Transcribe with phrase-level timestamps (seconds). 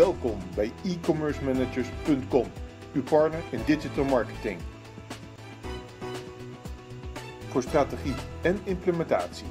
[0.00, 2.46] Welkom bij e-commercemanagers.com,
[2.92, 4.60] uw partner in digital marketing.
[7.48, 9.46] Voor strategie en implementatie.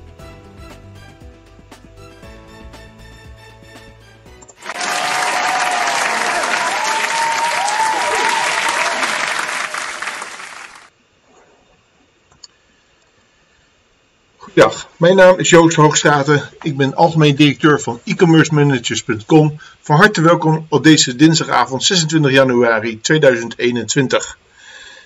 [15.00, 16.50] Mijn naam is Joost Hoogstraten.
[16.62, 19.60] Ik ben algemeen directeur van e-commercemanagers.com.
[19.82, 24.38] Van harte welkom op deze dinsdagavond 26 januari 2021.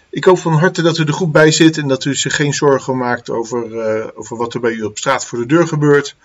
[0.10, 2.54] Ik hoop van harte dat u er goed bij zit en dat u zich geen
[2.54, 6.16] zorgen maakt over, uh, over wat er bij u op straat voor de deur gebeurt.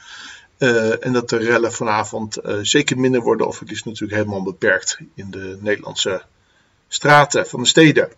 [0.59, 4.42] Uh, en dat de rellen vanavond uh, zeker minder worden, of het is natuurlijk helemaal
[4.42, 6.23] beperkt in de Nederlandse
[6.89, 8.09] straten van de steden.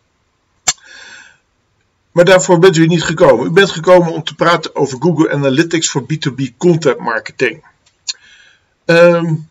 [2.12, 3.46] Maar daarvoor bent u niet gekomen.
[3.46, 7.64] U bent gekomen om te praten over Google Analytics voor B2B content marketing.
[8.84, 9.48] Um,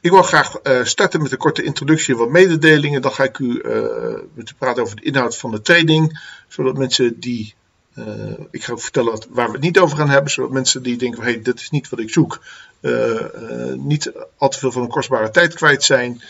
[0.00, 3.02] ik wil graag uh, starten met een korte introductie en wat mededelingen.
[3.02, 6.20] Dan ga ik u uh, met u praten over de inhoud van de training.
[6.48, 7.54] Zodat mensen die.
[7.98, 8.04] Uh,
[8.50, 10.30] ik ga vertellen wat, waar we het niet over gaan hebben.
[10.30, 12.42] Zodat mensen die denken: hé, hey, dit is niet wat ik zoek.
[13.76, 16.22] niet al te veel van een kostbare tijd kwijt zijn.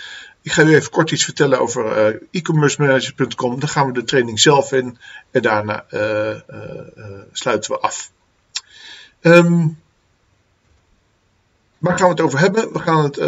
[0.43, 3.61] Ik ga u even kort iets vertellen over uh, e-commercemanagers.com.
[3.61, 4.99] Dan gaan we de training zelf in
[5.31, 8.11] en daarna uh, uh, sluiten we af.
[9.21, 9.81] Um,
[11.79, 12.73] waar gaan we het over hebben?
[12.73, 13.21] We gaan het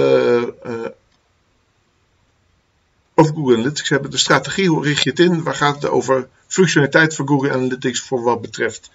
[3.15, 4.11] over Google Analytics hebben.
[4.11, 5.43] De strategie, hoe richt je het in?
[5.43, 6.29] Waar gaat het over?
[6.47, 8.91] Functionaliteit van Google Analytics voor wat betreft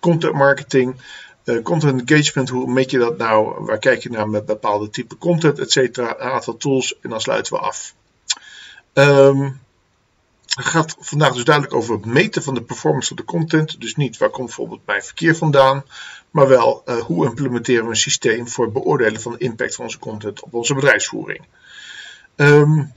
[0.00, 0.96] content marketing.
[1.44, 3.64] Uh, content engagement, hoe meet je dat nou?
[3.64, 6.14] Waar kijk je naar met bepaalde type content, et cetera?
[6.18, 7.94] Een aantal tools en dan sluiten we af.
[8.92, 9.60] Um,
[10.54, 13.80] het gaat vandaag dus duidelijk over het meten van de performance van de content.
[13.80, 15.84] Dus niet waar komt bijvoorbeeld mijn verkeer vandaan,
[16.30, 19.84] maar wel uh, hoe implementeren we een systeem voor het beoordelen van de impact van
[19.84, 21.44] onze content op onze bedrijfsvoering.
[22.36, 22.92] Um,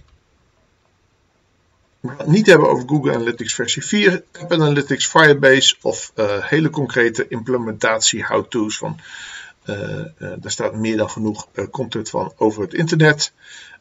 [2.26, 8.26] niet hebben over Google Analytics versie 4, App Analytics, Firebase of uh, hele concrete implementatie
[8.26, 9.00] how-to's van.
[9.66, 13.32] Uh, uh, daar staat meer dan genoeg content van over het internet.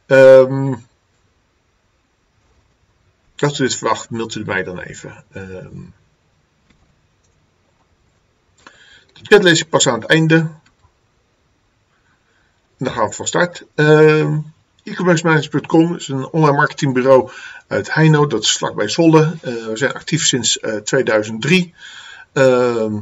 [0.07, 0.85] Um,
[3.37, 5.23] als u dit verwacht, mailt u mij dan even.
[5.33, 5.93] Um,
[9.13, 10.49] de chat lees ik pas aan het einde.
[12.77, 13.65] Dan gaan we van start.
[13.75, 14.53] Um,
[14.87, 17.29] e-commercemanagers.com is een online marketingbureau
[17.67, 19.19] uit Heino, dat is vlakbij Zwolle.
[19.19, 21.73] Uh, we zijn actief sinds uh, 2003.
[22.33, 22.93] Uh,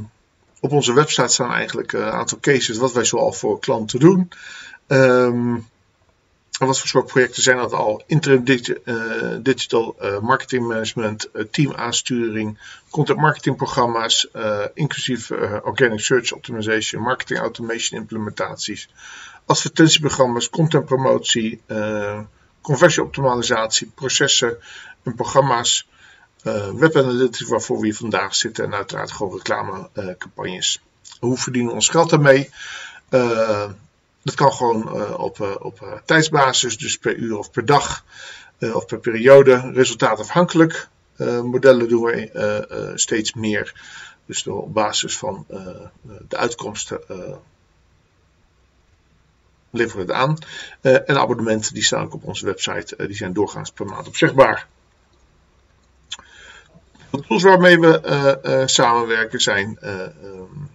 [0.60, 4.32] op onze website staan eigenlijk een aantal cases wat wij zoal voor klanten doen.
[4.88, 5.68] Um,
[6.60, 8.04] en wat voor soort projecten zijn dat al?
[8.06, 8.78] Interim digi
[9.42, 12.58] digital marketing management, uh, teamaansturing,
[12.90, 14.28] content marketing programma's,
[14.74, 15.32] inclusief
[15.64, 18.90] organic search optimization, marketing automation implementaties,
[19.46, 21.62] advertentieprogramma's, contentpromotie,
[22.62, 24.58] conversieoptimalisatie, processen
[25.04, 25.88] en programma's,
[26.74, 30.82] web analytics waarvoor we hier vandaag zitten en uiteraard gewoon reclamecampagnes.
[31.20, 32.50] Hoe verdienen we ons geld daarmee?
[34.24, 38.04] Dat kan gewoon uh, op, uh, op uh, tijdsbasis, dus per uur of per dag
[38.60, 40.88] of per periode, resultaatafhankelijk.
[41.44, 43.74] modellen doen we steeds meer.
[44.26, 45.46] Dus op basis van
[46.28, 47.02] de uitkomsten
[49.76, 50.38] leveren het aan.
[50.82, 54.68] en abonnementen die staan ook op onze website, die zijn doorgaans per maand opzegbaar.
[57.10, 60.70] De tools waarmee we samenwerken zijn um,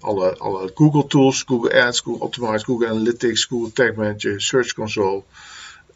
[0.00, 5.22] alle, alle Google tools, Google Ads, Google Optimize, Google Analytics, Google Tag Manager, Search Console,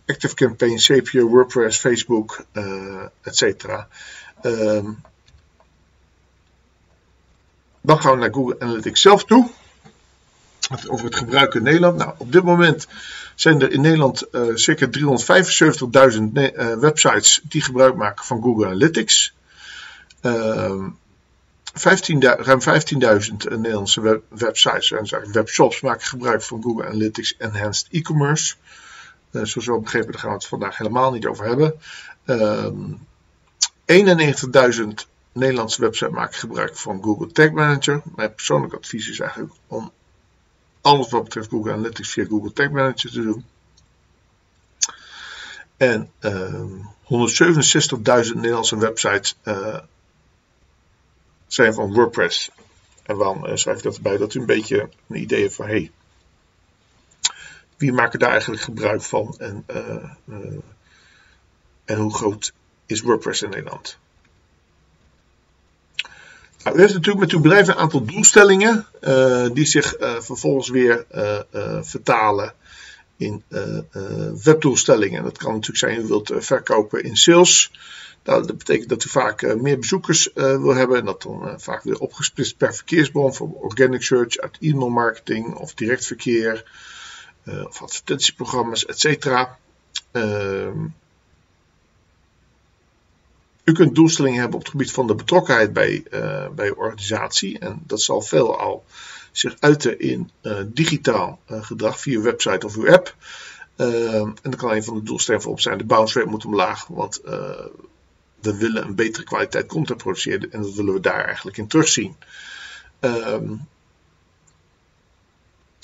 [0.07, 2.45] Active Campaign, Zapier, WordPress, Facebook,
[3.23, 3.65] etc.
[4.43, 5.03] Um,
[7.81, 9.51] dan gaan we naar Google Analytics zelf toe.
[10.87, 11.97] Over het gebruik in Nederland.
[11.97, 12.87] Nou, op dit moment
[13.35, 14.89] zijn er in Nederland uh, circa
[16.13, 19.35] 375.000 uh, websites die gebruik maken van Google Analytics.
[20.23, 20.87] Uh,
[21.75, 28.55] 15, ruim 15.000 Nederlandse web, websites en webshops maken gebruik van Google Analytics Enhanced E-commerce.
[29.31, 31.75] Zoals we begrepen, daar gaan we het vandaag helemaal niet over hebben.
[32.27, 32.67] Uh,
[34.79, 34.89] 91.000
[35.33, 38.03] Nederlandse websites maken gebruik van Google Tag Manager.
[38.17, 39.93] Mijn persoonlijk advies is eigenlijk om
[40.89, 43.45] alles wat betreft Google Analytics via Google Tag Manager te doen.
[45.77, 46.63] En uh,
[47.05, 49.79] 167.000 Nederlandse websites uh,
[51.47, 52.51] zijn van WordPress.
[53.03, 54.17] En waarom uh, schrijf ik dat erbij?
[54.17, 55.91] Dat u een beetje een idee heeft van hey,
[57.77, 60.05] wie maken daar eigenlijk gebruik van en, uh,
[61.85, 62.53] en hoe groot
[62.87, 63.99] is WordPress in Nederland?
[66.63, 70.69] Nou, u heeft natuurlijk met uw bedrijf een aantal doelstellingen uh, die zich uh, vervolgens
[70.69, 72.53] weer uh, vertalen
[73.17, 73.43] in
[74.43, 75.23] webdoelstellingen.
[75.23, 77.73] Dat kan natuurlijk zijn, u wilt verkopen in sales.
[78.25, 81.99] Nou, dat betekent dat u vaak meer bezoekers wil hebben en dat dan vaak weer
[81.99, 86.65] opgesplitst per verkeersbron, voor organic search, uit e-mail marketing of direct verkeer
[87.45, 89.47] of advertentieprogramma's, etc.
[93.69, 96.75] Ehm, u kunt doelstellingen hebben op het gebied van de betrokkenheid bij, uh, bij uw
[96.75, 97.59] organisatie.
[97.59, 98.85] En dat zal veelal
[99.33, 103.17] zich uiten in uh, digitaal uh, gedrag via uw website of uw app.
[103.77, 106.87] en dan kan een van de doelstellingen op zijn: de bounce rate moet omlaag.
[106.87, 107.21] Want
[108.41, 110.53] we willen een betere kwaliteit content produceren.
[110.53, 112.17] En dat willen we daar eigenlijk in terugzien.
[113.01, 113.67] Um,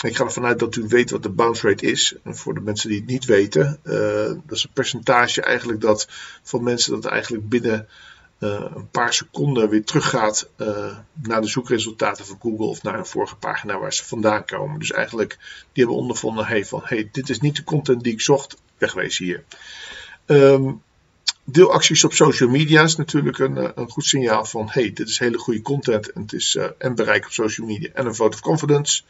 [0.05, 2.15] ik ga ervan uit dat u weet wat de bounce rate is.
[2.25, 3.95] En voor de mensen die het niet weten, uh,
[4.27, 6.09] dat is een percentage eigenlijk dat
[6.43, 7.89] van mensen dat eigenlijk binnen
[8.39, 13.07] uh, een paar seconden weer teruggaat uh, naar de zoekresultaten van Google of naar een
[13.07, 14.79] vorige pagina waar ze vandaan komen.
[14.79, 15.39] Dus eigenlijk
[15.73, 19.25] die hebben ondervonden hey, van hey, dit is niet de content die ik zocht, wegwezen
[19.25, 19.45] hier.
[20.27, 20.83] Um,
[21.45, 25.39] deelacties op social media is natuurlijk een, een goed signaal van hey, dit is hele
[25.39, 29.03] goede content en het is en bereik op social media en een vote of confidence.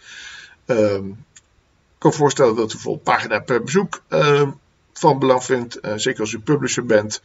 [0.66, 1.26] Um,
[1.94, 4.50] ik kan me voorstellen dat u bijvoorbeeld pagina per bezoek uh,
[4.92, 7.22] van belang vindt, uh, zeker als u publisher bent.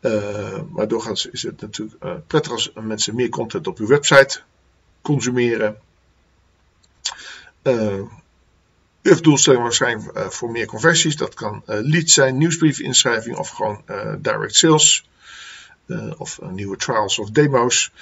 [0.00, 4.40] Uh, maar doorgaans is het natuurlijk uh, prettig als mensen meer content op uw website
[5.02, 5.78] consumeren.
[7.62, 8.08] u
[9.02, 11.16] heeft doelstellingen waarschijnlijk voor meer conversies.
[11.16, 13.82] Dat kan leads zijn, nieuwsbriefinschrijving of gewoon
[14.18, 15.08] direct sales.
[16.16, 17.92] of nieuwe trials of demo's.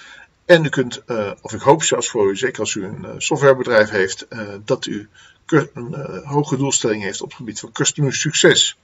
[0.49, 3.11] En u kunt, uh, of ik hoop zelfs voor u, zeker als u een uh,
[3.19, 5.09] softwarebedrijf heeft, uh, dat u
[5.47, 8.79] een hoge doelstelling heeft op het gebied van customer succes.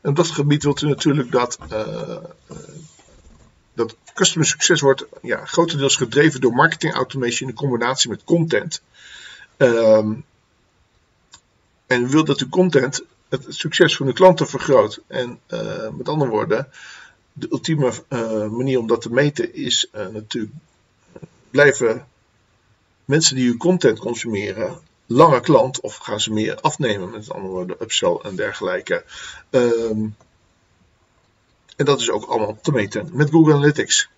[0.00, 1.58] En op dat gebied wilt u natuurlijk dat,
[3.74, 8.82] dat customer succes wordt ja, grotendeels gedreven door marketing automation in combinatie met content.
[9.56, 10.24] Um,
[11.86, 15.00] en u wilt dat uw content het succes van uw klanten vergroot.
[15.06, 15.40] En
[15.96, 16.68] met andere woorden,
[17.32, 17.92] de ultieme
[18.50, 20.52] manier om dat te meten is natuurlijk
[21.54, 22.06] blijven
[23.04, 27.76] mensen die uw content consumeren langer klant of gaan ze meer afnemen, met andere woorden,
[27.80, 29.04] upsell en dergelijke.
[29.50, 30.16] Um,
[31.76, 34.08] en dat is ook allemaal te meten met Google Analytics.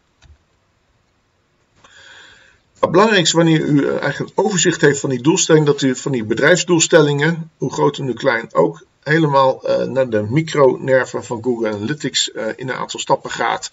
[2.78, 6.24] Het belangrijkste wanneer u eh, eigenlijk overzicht heeft van die doelstelling, dat u van die
[6.24, 12.28] bedrijfsdoelstellingen, hoe groot en hoe klein ook, helemaal uh, naar de micronerven van Google Analytics
[12.28, 13.72] uh, in een aantal stappen gaat.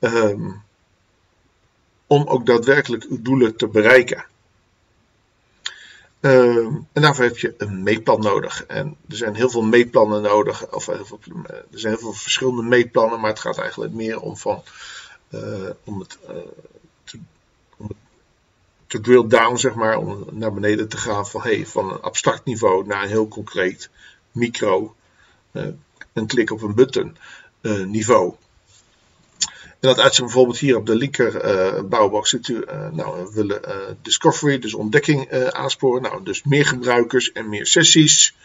[0.00, 0.62] Um,
[2.12, 4.24] om ook daadwerkelijk uw doelen te bereiken.
[6.20, 8.64] Uh, en daarvoor heb je een meetplan nodig.
[8.66, 10.72] En er zijn heel veel meetplannen nodig.
[10.74, 13.20] Of veel, er zijn heel veel verschillende meetplannen.
[13.20, 14.62] Maar het gaat eigenlijk meer om, van,
[15.30, 16.36] uh, om, het, uh,
[17.04, 17.18] te,
[17.76, 17.96] om het
[18.86, 19.96] te drill down, zeg maar.
[19.96, 23.90] Om naar beneden te gaan van, hey, van een abstract niveau naar een heel concreet
[24.32, 24.94] micro.
[26.12, 27.16] een klik op een button
[27.86, 28.34] niveau.
[29.82, 33.32] En dat uitzicht bijvoorbeeld hier op de linker uh, bouwbox ziet u, uh, nou, we
[33.32, 36.02] willen uh, discovery, dus ontdekking aansporen.
[36.02, 38.36] Nou, dus meer gebruikers en meer sessies.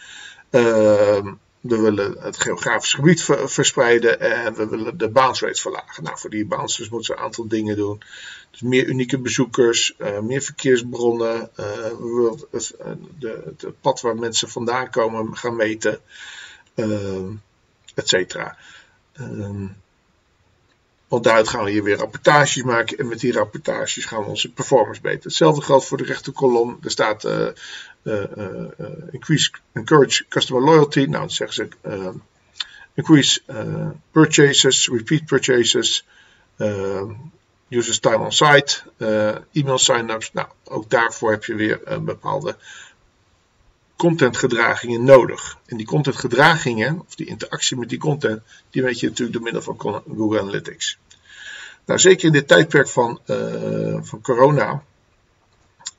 [0.50, 6.02] Ehm, we willen het geografisch gebied ver verspreiden en we willen de bounce rates verlagen.
[6.02, 8.02] Nou, voor die bounce rates moeten we een aantal dingen doen.
[8.50, 11.50] Dus meer unieke bezoekers, meer verkeersbronnen.
[11.54, 12.74] we willen het,
[13.18, 16.00] de, pad waar mensen vandaan komen gaan meten,
[16.74, 17.30] ehm,
[17.94, 18.56] et cetera.
[19.12, 19.66] Ehm,
[21.08, 22.98] want daaruit gaan we hier weer rapportages maken.
[22.98, 25.22] En met die rapportages gaan we onze performance beter.
[25.22, 26.78] Hetzelfde geldt voor de rechterkolom.
[26.82, 27.46] Er staat uh,
[28.02, 28.66] uh, uh,
[29.10, 30.98] increase, encourage customer loyalty.
[30.98, 32.12] Nou, dan zeggen ze
[32.94, 33.40] increase
[34.10, 36.06] purchases, repeat purchases,
[37.68, 38.82] users time on site,
[39.52, 40.32] e-mail sign-ups.
[40.32, 42.56] Nou, ook daarvoor heb je weer een bepaalde
[43.98, 45.58] contentgedragingen nodig.
[45.66, 49.62] En die contentgedragingen, of die interactie met die content, die weet je natuurlijk door middel
[49.62, 50.98] van Google Analytics.
[51.84, 54.82] Nou, zeker in dit tijdperk van, uh, van corona,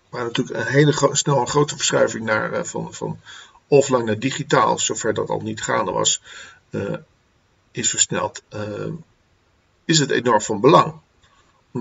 [0.10, 3.20] waar natuurlijk een hele snel een grote verschuiving naar, uh, van, van
[3.68, 6.22] offline naar digitaal, zover dat al niet gaande was,
[6.70, 6.96] uh,
[7.72, 8.44] is versneld,
[9.86, 10.94] is het enorm van belang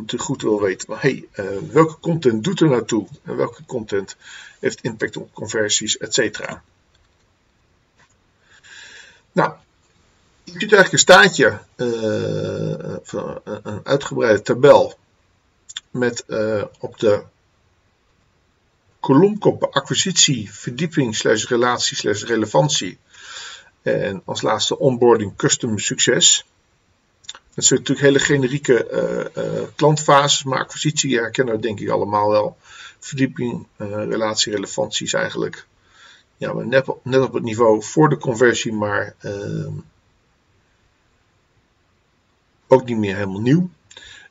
[0.07, 4.17] te goed wil weten, hey, uh, welke content doet er naartoe en welke content
[4.61, 6.63] heeft impact op conversies, et cetera.
[9.33, 9.53] Nou,
[10.45, 12.97] je ziet eigenlijk een staatje, uh,
[13.63, 14.99] een uitgebreide tabel
[15.91, 16.25] met
[16.79, 17.23] op de
[19.01, 22.99] kolomkoppen acquisitie, verdieping, slash relatie, slash relevantie
[23.83, 26.45] en als laatste onboarding custom succes.
[27.59, 32.57] Dat zijn natuurlijk hele generieke uh, klantfases, maar acquisitie herkennen we denk ik allemaal wel.
[32.99, 35.67] Verdieping, relatie, relevantie is eigenlijk
[36.37, 39.73] ja, maar net, op, net op het niveau voor de conversie, maar ehm,
[42.67, 43.71] ook niet meer helemaal nieuw.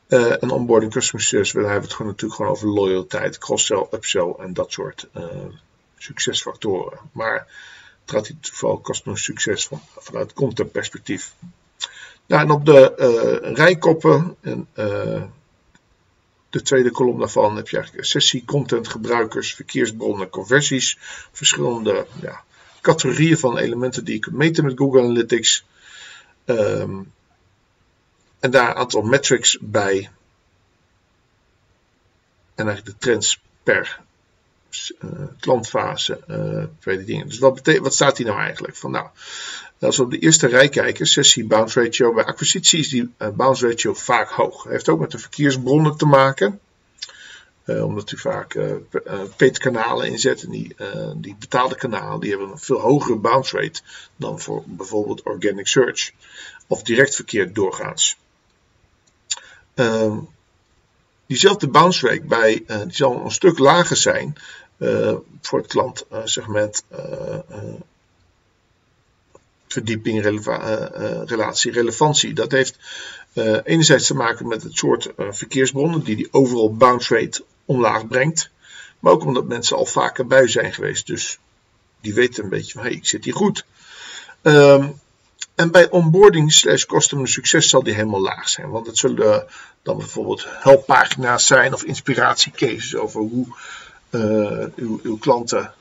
[0.08, 4.34] Uh, en onboarding customer success, we hebben het gewoon natuurlijk gewoon over loyaliteit, cross-sell, upsell
[4.38, 5.24] en dat soort uh,
[5.98, 7.00] succesfactoren.
[7.12, 7.48] Maar
[8.02, 11.34] het gaat vooral customer succes van, vanuit content perspectief.
[12.28, 12.94] Nou, en op de
[13.44, 14.68] uh, rijkoppen en
[16.50, 20.98] de tweede kolom daarvan heb je eigenlijk sessie, content, gebruikers, verkeersbronnen, conversies,
[21.32, 22.44] verschillende ja,
[22.82, 25.66] categorieën van elementen die je kunt meten met Google Analytics.
[26.46, 27.14] Um,
[28.40, 30.10] en daar een aantal metrics bij.
[32.56, 34.00] En eigenlijk de trends per
[35.00, 36.20] uh, klantfase,
[36.86, 37.28] uh, dingen.
[37.28, 38.76] Dus wat, wat staat hier nou eigenlijk?
[38.76, 39.08] Van, nou,
[39.80, 43.28] als we op de eerste rij kijken, sessie bounce ratio, bij acquisitie is die uh,
[43.30, 44.64] bounce ratio vaak hoog.
[44.64, 46.60] Heeft ook met de verkeersbronnen te maken.
[47.66, 48.74] Uh, omdat u vaak uh,
[49.38, 50.44] paid kanalen inzet.
[50.44, 50.76] En die,
[51.16, 53.82] die betaalde kanalen die hebben een veel hogere bounce rate
[54.16, 56.12] dan voor bijvoorbeeld organic search.
[56.68, 58.18] Of direct verkeer doorgaans.
[59.74, 60.18] Ehm,
[61.26, 64.38] diezelfde bounce rate bij, die zal een stuk lager zijn
[65.42, 66.84] voor het klantsegment
[69.68, 70.90] verdieping, releva
[71.26, 72.34] relatie, relevantie.
[72.34, 72.78] Dat heeft
[73.64, 78.50] enerzijds te maken met het soort verkeersbronnen die die overal bounce rate omlaag brengt.
[79.00, 81.08] Maar ook omdat mensen al vaker bij zijn geweest.
[81.08, 81.40] Dus
[82.02, 83.66] die weten een beetje van, hey, ik zit hier goed.
[84.42, 85.00] Um,
[85.56, 88.70] en bij onboarding slash customer succes zal die helemaal laag zijn.
[88.70, 89.48] Want het zullen
[89.84, 93.46] dan bijvoorbeeld helppagina's zijn of inspiratiecases over hoe
[94.76, 95.74] uw, uw, klanten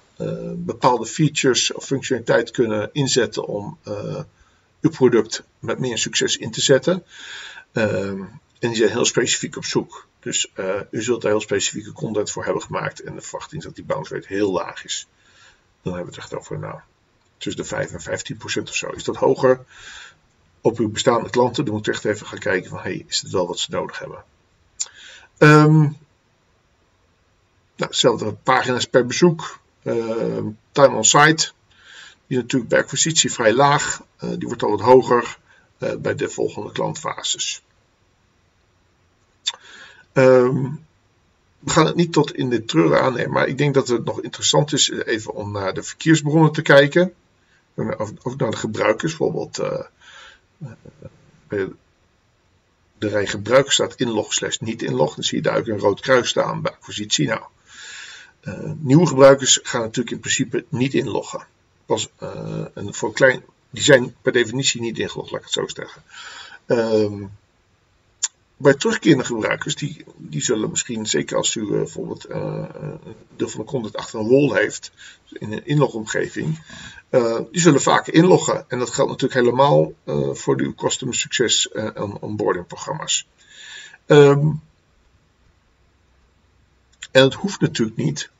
[0.57, 4.21] bepaalde features of functionaliteit kunnen inzetten om uh,
[4.81, 7.05] uw product met meer succes in te zetten.
[7.73, 8.21] Ehm,
[8.59, 10.09] en die zijn heel specifiek op zoek.
[10.21, 10.53] Dus
[10.91, 13.01] u zult daar heel specifieke content voor hebben gemaakt.
[13.01, 15.09] En de verwachting is dat die bounce rate heel laag is.
[15.83, 16.81] Dan hebben we het echt over nou,
[17.39, 18.89] tussen de 5 en 15 procent of zo.
[18.89, 19.65] Is dat hoger
[20.61, 21.65] op uw bestaande klanten?
[21.65, 23.99] Dan moet je echt even gaan kijken van, hey, is het wel wat ze nodig
[23.99, 24.25] hebben?
[25.39, 25.97] Um,
[27.77, 29.59] hetzelfde pagina's per bezoek.
[29.87, 31.53] Uh, time on site.
[32.27, 34.03] Die is natuurlijk bij acquisitie vrij laag.
[34.25, 35.39] Uh, die wordt al wat hoger
[35.79, 37.63] uh, bij de volgende klantfases.
[40.13, 40.85] Um,
[41.59, 44.23] we gaan het niet tot in de treuren aannemen, maar ik denk dat het nog
[44.23, 47.15] interessant is even om naar de verkeersbronnen te kijken
[48.23, 49.17] ook naar de gebruikers.
[49.17, 49.61] Bijvoorbeeld
[51.49, 51.69] bij
[52.99, 55.15] de rij gebruikers staat inlog slash niet inlog.
[55.15, 57.27] Dan zie je daar ook een rood kruis staan bij acquisitie.
[57.27, 57.43] Nou,
[58.47, 61.47] uh, nieuwe gebruikers gaan natuurlijk in principe niet inloggen.
[61.87, 62.09] Pas,
[62.75, 66.03] en voor klein, die zijn per definitie niet ingelogd, laat ik het zo zeggen.
[66.67, 67.31] Um,
[68.57, 72.65] bij terugkerende gebruikers, die, die zullen misschien, zeker als u uh, bijvoorbeeld uh,
[73.37, 74.93] deel van de content achter een wall heeft,
[75.33, 76.63] in een inlogomgeving,
[77.51, 78.65] die zullen vaker inloggen.
[78.69, 79.93] En dat geldt natuurlijk helemaal
[80.35, 83.27] voor uw customer success en onboarding programma's.
[84.07, 84.63] Um,
[87.11, 88.31] en het hoeft natuurlijk niet.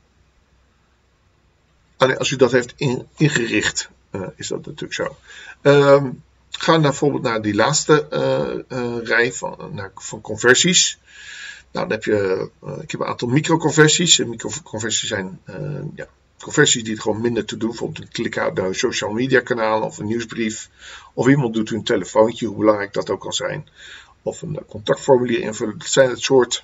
[1.97, 3.89] Alleen als u dat heeft in, ingericht,
[4.35, 5.17] is dat natuurlijk zo.
[5.61, 10.99] Um, Ga naar, bijvoorbeeld naar die laatste uh, uh, rij van, naar, van conversies.
[11.71, 12.49] Nou, dan heb je,
[12.81, 14.17] ik heb een aantal microconversies.
[14.17, 15.39] Microconversies zijn
[15.95, 16.07] ja,
[16.39, 17.69] conversies die het gewoon minder te doen.
[17.69, 20.69] Bijvoorbeeld een klik uit naar een social media kanaal of een nieuwsbrief.
[21.13, 23.67] Of iemand doet een telefoontje, hoe belangrijk dat ook kan zijn.
[24.21, 25.77] Of een contactformulier invullen.
[25.77, 26.63] Dat zijn het soort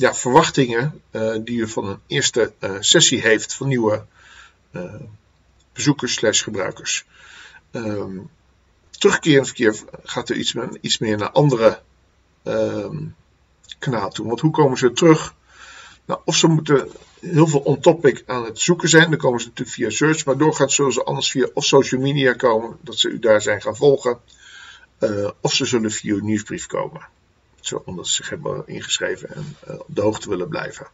[0.00, 1.02] ja, verwachtingen
[1.44, 4.04] die u van een eerste sessie heeft van nieuwe
[5.72, 7.06] bezoekers slash gebruikers.
[7.72, 8.30] Um,
[10.02, 10.36] gaat er
[10.80, 11.80] iets, meer naar andere
[12.44, 13.14] um,
[13.78, 14.26] kanalen toe.
[14.26, 15.34] Want hoe komen ze terug?
[16.04, 16.88] Nou, of ze moeten
[17.20, 19.10] heel veel on-topic aan het zoeken zijn.
[19.10, 20.24] Dan komen ze natuurlijk via search.
[20.24, 22.76] Maar doorgaans zullen ze anders via of social media komen.
[22.80, 24.18] Dat ze u daar zijn gaan volgen.
[25.40, 27.08] Of ze zullen via uw nieuwsbrief komen.
[27.84, 30.86] Omdat ze zich hebben ingeschreven en uh, op de hoogte willen blijven.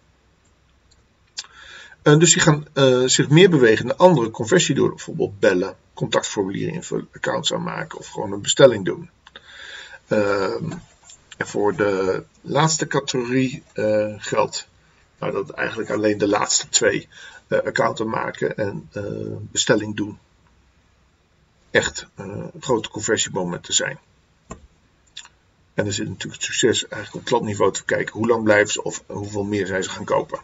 [2.02, 2.66] Uh, dus die gaan
[3.08, 4.88] zich meer bewegen naar andere conversie door.
[4.88, 9.10] Bijvoorbeeld bellen, contactformulier invullen, accounts aanmaken of gewoon een bestelling doen.
[10.08, 10.72] Um,
[11.36, 13.62] en voor de laatste categorie
[14.16, 14.68] geldt
[15.18, 17.08] nou, dat eigenlijk alleen de laatste twee
[17.48, 18.88] uh, account aanmaken en
[19.50, 20.18] bestelling doen
[21.70, 22.06] echt
[22.60, 23.98] grote conversiemomenten zijn.
[25.76, 28.82] En er zit natuurlijk het succes eigenlijk op klantniveau te kijken hoe lang blijven ze
[28.82, 30.40] of hoeveel meer zijn ze gaan kopen.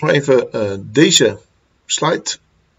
[0.00, 1.38] nog even uh, deze
[1.86, 2.36] slide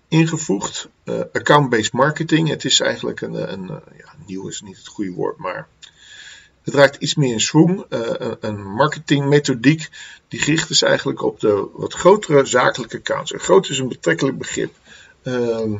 [0.07, 0.89] ingevoegd.
[1.03, 2.49] Uh, Account-based marketing.
[2.49, 3.67] Het is eigenlijk een, een,
[3.97, 5.67] ja, nieuw is niet het goede woord, maar
[6.63, 7.85] het raakt iets meer in.
[7.89, 9.89] Uh, een marketingmethodiek
[10.27, 13.33] die gericht is eigenlijk op de wat grotere zakelijke accounts.
[13.33, 14.73] En groot is een betrekkelijk begrip.
[15.23, 15.79] Uh,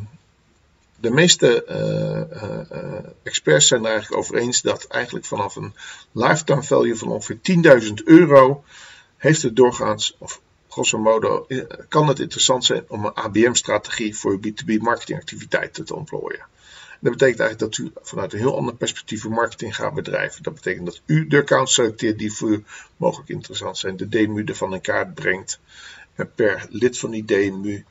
[1.05, 5.73] de meeste uh, experts zijn er eigenlijk over eens dat eigenlijk vanaf een
[6.11, 7.39] lifetime value van ongeveer
[7.83, 8.63] 10.000 euro
[9.17, 11.47] heeft het doorgaans, of grosso modo,
[11.89, 16.45] kan het interessant zijn om een ABM-strategie voor je B2B marketingactiviteiten te ontplooien.
[16.99, 20.43] Dat betekent eigenlijk dat u vanuit een heel ander perspectief marketing gaat bedrijven.
[20.43, 22.63] Dat betekent dat u de accounts selecteert die voor u
[22.97, 23.97] mogelijk interessant zijn.
[23.97, 25.59] De DMU ervan in kaart brengt.
[26.15, 27.85] En per lid van die DMU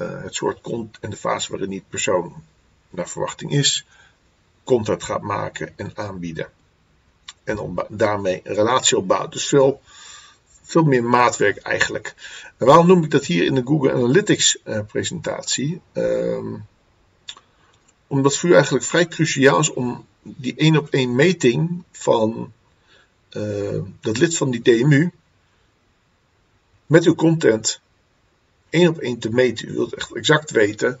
[0.00, 2.42] uh, het soort content en de fase waarin die persoon
[2.90, 3.86] naar verwachting is,
[4.64, 6.50] content gaat maken en aanbieden.
[7.44, 9.32] En om daarmee een relatie opbouwt.
[9.32, 9.80] Dus veel,
[10.62, 12.14] veel meer maatwerk eigenlijk.
[12.56, 15.80] En waarom noem ik dat hier in de Google Analytics uh, presentatie?
[15.92, 16.54] Uh,
[18.06, 22.52] omdat voor u eigenlijk vrij cruciaal is om die één op één meting van
[23.32, 25.10] uh, dat lid van die DMU
[26.86, 27.80] met uw content
[28.70, 29.68] één op één te meten.
[29.68, 31.00] U wilt echt exact weten,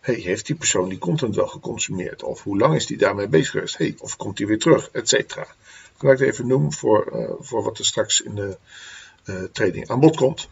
[0.00, 2.22] hey, heeft die persoon die content wel geconsumeerd?
[2.22, 3.78] Of hoe lang is die daarmee bezig geweest?
[3.78, 4.90] Hey, of komt hij weer terug?
[4.92, 5.42] Etcetera.
[5.42, 8.56] Ik ga het even noemen voor, uh, voor wat er straks in de
[9.24, 10.48] uh, training aan bod komt.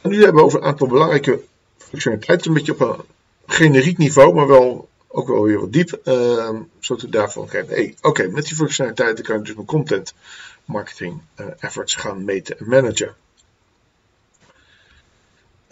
[0.00, 1.40] En nu hebben we over een aantal belangrijke
[1.76, 3.04] functionaliteiten, een beetje op een
[3.46, 6.00] generiek niveau, maar wel ook wel weer wat diep.
[6.04, 10.14] Uh, zodat u daarvan krijgt, hey, oké, met die functionaliteiten kan ik dus mijn content
[10.64, 13.14] marketing uh, efforts gaan meten en managen.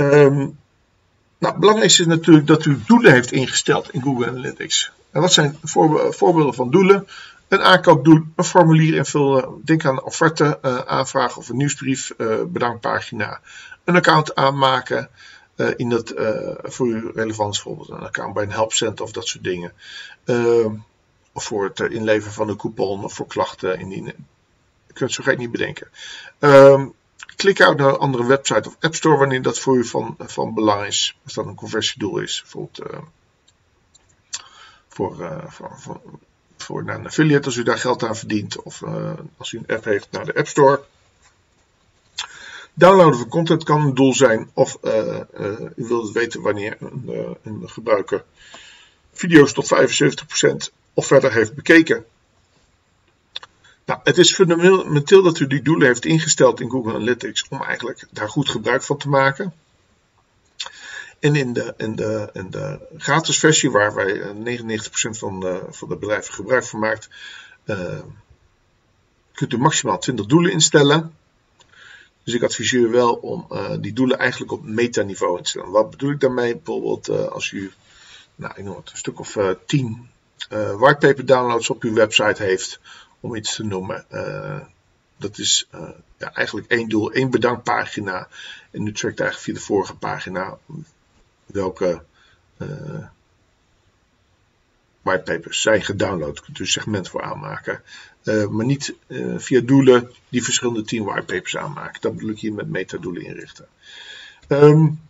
[0.00, 0.58] Um,
[1.38, 4.92] nou, belangrijk is natuurlijk dat u doelen heeft ingesteld in Google Analytics.
[5.10, 5.58] En wat zijn
[6.10, 7.08] voorbeelden van doelen?
[7.48, 13.40] Een aankoopdoel, een formulier invullen, denk aan een offerte aanvragen of een nieuwsbrief, uh, bedankpagina,
[13.84, 15.08] een account aanmaken,
[15.56, 16.14] uh, in dat
[16.62, 19.72] voor uw relevant bijvoorbeeld een account bij een helpcenter of dat soort dingen.
[20.24, 20.66] Uh,
[21.32, 24.14] of voor het inleveren van een coupon of voor klachten indienen.
[24.86, 25.88] Je kunt het zo gek niet bedenken.
[26.38, 26.86] Ehm,
[27.38, 30.54] klik uit naar een andere website of app store wanneer dat voor u van, van
[30.54, 31.18] belang is.
[31.24, 32.40] Als dat een conversiedoel is.
[32.40, 33.02] Bijvoorbeeld
[34.88, 35.16] voor,
[35.48, 36.00] voor, voor,
[36.56, 38.62] voor naar een affiliate als u daar geld aan verdient.
[38.62, 38.82] Of
[39.36, 40.84] als u een app heeft naar de App Store.
[42.74, 44.78] Downloaden van content kan een doel zijn of
[45.76, 48.24] u wilt weten wanneer een, een, gebruiker
[49.12, 49.70] video's tot
[50.70, 52.04] 75% of verder heeft bekeken.
[53.88, 58.06] Nou, het is fundamenteel dat u die doelen heeft ingesteld in Google Analytics om eigenlijk
[58.10, 59.54] daar goed gebruik van te maken.
[61.18, 66.34] En in de, de, de gratis versie, waar wij 99% van de, van de bedrijven
[66.34, 67.08] gebruik van maakt,
[69.32, 71.14] kunt u maximaal 20 doelen instellen.
[72.24, 73.48] Dus ik adviseer u wel om
[73.80, 75.70] die doelen eigenlijk op metaniveau in te stellen.
[75.70, 76.54] Wat bedoel ik daarmee?
[76.54, 77.72] Bijvoorbeeld als u
[78.34, 80.08] nou, ik noem het, een stuk of uh, 10
[80.76, 82.80] whitepaper downloads op uw website heeft,
[83.20, 84.06] om iets te noemen.
[85.16, 85.68] dat is
[86.18, 88.28] ja, eigenlijk één doel, één bedankpagina.
[88.70, 90.58] En u trackt eigenlijk via de vorige pagina
[91.46, 92.02] welke
[95.02, 96.40] whitepapers zijn gedownload.
[96.40, 97.82] Kunt u een segment voor aanmaken.
[98.24, 98.94] Maar niet
[99.36, 102.00] via doelen die verschillende 10 whitepapers aanmaken.
[102.00, 103.66] Dat bedoel ik hier met metadoelen inrichten.
[104.48, 105.00] Um,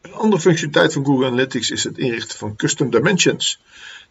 [0.00, 3.60] een andere functionaliteit van Google Analytics is het inrichten van custom dimensions.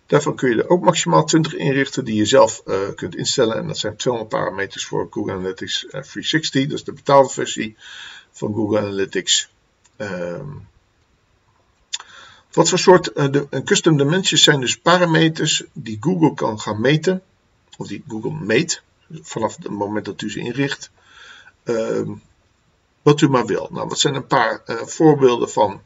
[0.05, 3.55] Daarvan kun je er ook maximaal 20 inrichten die je zelf uh, kunt instellen.
[3.57, 6.63] En dat zijn 200 parameters voor Google Analytics 360.
[6.63, 7.75] Dat is de betaalde versie
[8.31, 9.49] van Google Analytics.
[9.97, 10.67] Um,
[12.51, 17.21] wat voor soort uh, de, custom dimensions zijn dus parameters die Google kan gaan meten,
[17.77, 18.81] of die Google meet,
[19.21, 20.91] vanaf het moment dat u ze inricht,
[21.63, 22.09] uh,
[23.01, 23.69] wat u maar wil.
[23.71, 25.81] Nou, wat zijn een paar voorbeelden van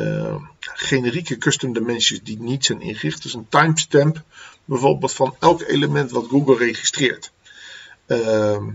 [0.00, 3.22] uh, generieke custom dimensions die niet zijn ingericht?
[3.22, 4.22] Dus een timestamp,
[4.64, 7.32] bijvoorbeeld van elk element wat Google registreert.
[8.06, 8.68] Ehm,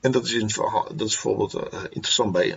[0.00, 0.54] en dat is,
[0.94, 1.54] dat is bijvoorbeeld
[1.90, 2.56] interessant bij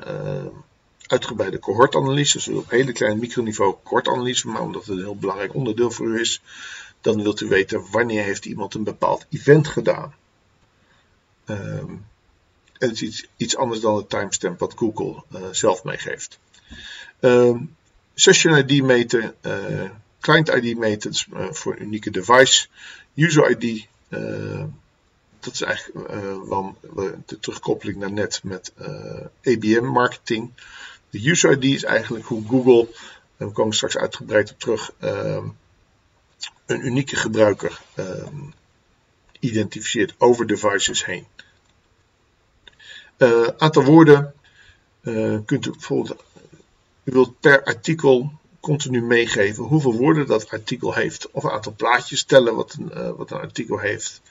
[1.08, 5.91] uitgebreide cohortanalyse, dus op hele kleine microniveau cohortanalyse, maar omdat het een heel belangrijk onderdeel
[5.91, 6.41] voor u is,
[7.02, 10.13] dan wilt u weten wanneer heeft iemand een bepaald event gedaan.
[11.46, 12.06] Um,
[12.78, 16.39] en het is iets, iets, anders dan het timestamp wat Google uh, zelf meegeeft.
[17.19, 17.75] Um,
[18.13, 22.67] session ID meten, uh, client ID meten, uh, voor een unieke device.
[23.15, 23.88] User ID,
[25.39, 26.08] dat is eigenlijk
[27.25, 28.73] de terugkoppeling naar net met
[29.43, 30.51] ABM marketing.
[31.10, 32.88] De user ID is eigenlijk hoe Google,
[33.38, 35.58] en we komen straks uitgebreid op terug, um,
[36.65, 38.53] een unieke gebruiker um,
[39.39, 41.27] identificeert over devices heen.
[43.17, 44.34] Uh, aantal woorden,
[45.01, 46.23] uh, kunt u bijvoorbeeld,
[47.08, 51.32] u wilt per artikel continu meegeven hoeveel woorden dat artikel heeft.
[51.32, 54.22] Of een aantal plaatjes tellen wat een, uh, wat artikel heeft.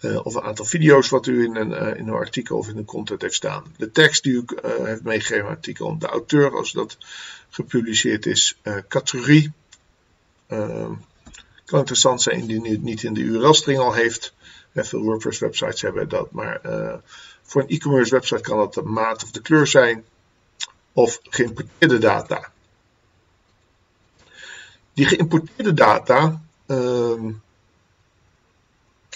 [0.00, 2.76] Uh, of een aantal video's wat u in een, uh, in een artikel of in
[2.76, 3.64] een content heeft staan.
[3.76, 4.44] De tekst die u
[4.82, 5.98] heeft meegegeven in een artikel.
[5.98, 6.98] De auteur als dat
[7.50, 8.58] gepubliceerd is.
[8.88, 9.52] categorie.
[11.64, 14.34] kan interessant zijn indien u het niet in de URL-string al heeft.
[14.74, 16.30] veel WordPress websites hebben dat.
[16.30, 16.60] Maar
[17.42, 20.04] voor een e-commerce website kan dat de maat of de kleur zijn.
[20.96, 22.52] Of geïmporteerde data.
[24.92, 27.32] Die geïmporteerde data, uh,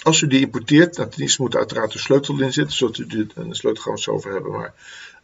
[0.03, 3.05] als u die importeert, nou, ten eerste moet uiteraard een sleutel in zitten, zodat u
[3.05, 4.73] de sleutel gaan we over hebben, maar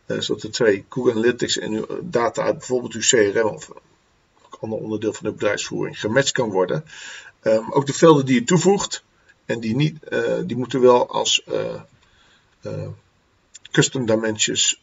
[0.05, 4.59] uh, zodat de twee Google Analytics en uw data uit bijvoorbeeld uw CRM of een
[4.59, 6.85] ander onderdeel van de bedrijfsvoering gematcht kan worden.
[7.41, 9.03] Um, ook de velden die je toevoegt,
[9.45, 12.87] en die, niet, uh, die moeten wel als uh,
[13.71, 14.81] custom dimensions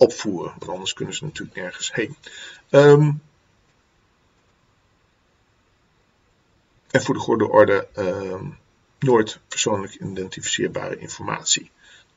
[0.00, 2.16] opvoeren, want anders kunnen ze natuurlijk nergens heen.
[2.70, 3.20] Um,
[6.90, 8.42] En voor de goede orde uh,
[8.98, 11.70] nooit persoonlijk identificeerbare informatie.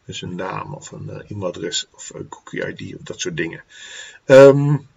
[0.05, 3.63] Dus een naam of een uh, e-mailadres of een cookie ID of dat soort dingen.
[4.25, 4.87] Um,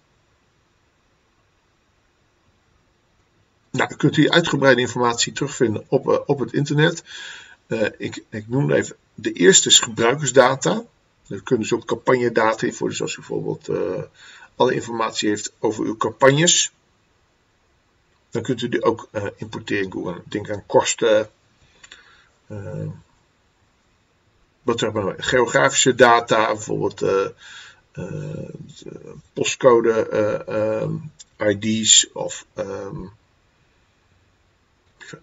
[3.71, 7.03] nou, kunt u uitgebreide informatie terugvinden op, uh, op het internet.
[7.67, 10.83] Uh, ik, ik noem even, de eerste is gebruikersdata.
[11.27, 12.89] Daar kunnen dus ook campagnedata in voor.
[12.89, 13.69] Dus als u bijvoorbeeld
[14.55, 16.71] alle informatie heeft over uw campagnes
[18.37, 20.21] dan kunt u die ook uh, importeren in Google.
[20.25, 21.29] Denk aan kosten,
[22.47, 22.87] uh,
[24.61, 27.05] wat zeg maar, geografische data, bijvoorbeeld
[29.33, 30.85] postcode
[31.37, 33.11] ID's of um,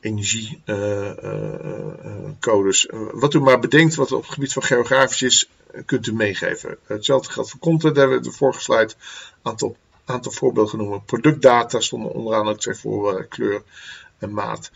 [0.00, 2.88] energiecodes.
[3.12, 5.48] wat u maar bedenkt wat op het gebied van geografisch is,
[5.86, 6.78] kunt u meegeven.
[6.86, 8.92] Hetzelfde geldt voor content, hebben we slide
[9.42, 11.06] aantal aantal voorbeelden genoemd.
[11.06, 13.62] Productdata stonden onderaan ook twee voor uh, kleur
[14.18, 14.70] en maat.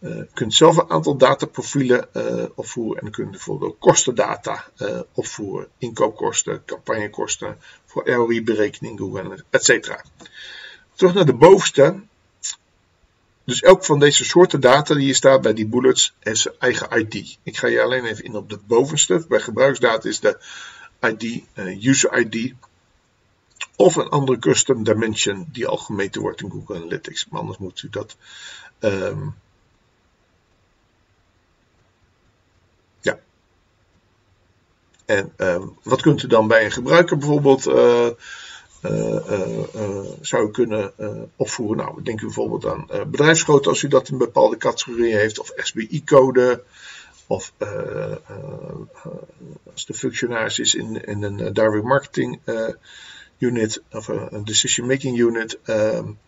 [0.00, 4.64] Uh, kunt zelf een aantal dataprofielen uh, opvoeren en dan kun je bijvoorbeeld ook kostendata
[4.78, 5.68] uh, opvoeren.
[5.78, 10.02] Inkoopkosten, campagnekosten, voor ROI-berekening, etc.
[10.94, 12.00] Terug naar de bovenste.
[13.48, 16.98] Dus elk van deze soorten data die hier staat bij die bullets heeft zijn eigen
[16.98, 17.38] ID.
[17.42, 19.24] Ik ga je alleen even in op de bovenste.
[19.28, 20.38] Bij gebruiksdata is de
[21.00, 21.44] ID,
[21.84, 22.54] user ID
[23.76, 27.28] of een andere custom dimension die al gemeten wordt in Google Analytics.
[27.28, 28.16] Maar anders moet u dat.
[28.80, 29.34] Um,
[33.00, 33.18] ja.
[35.04, 37.66] En um, wat kunt u dan bij een gebruiker bijvoorbeeld.
[37.66, 38.10] Uh, uh, uh,
[40.20, 40.92] zou u kunnen
[41.36, 41.76] opvoeren.
[41.76, 46.62] Nou, denk u bijvoorbeeld aan bedrijfsgrootte als u dat in bepaalde categorie heeft, of SBI-code,
[47.26, 47.52] of
[49.72, 52.40] als de functionaris is in, in een direct marketing
[53.38, 55.58] unit, of een decision making unit.
[55.66, 56.18] Um,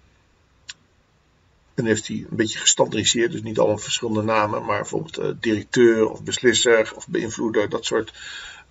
[1.75, 6.23] en heeft hij een beetje gestandardiseerd, dus niet allemaal verschillende namen, maar bijvoorbeeld directeur of
[6.23, 8.13] beslisser of beïnvloeder, dat soort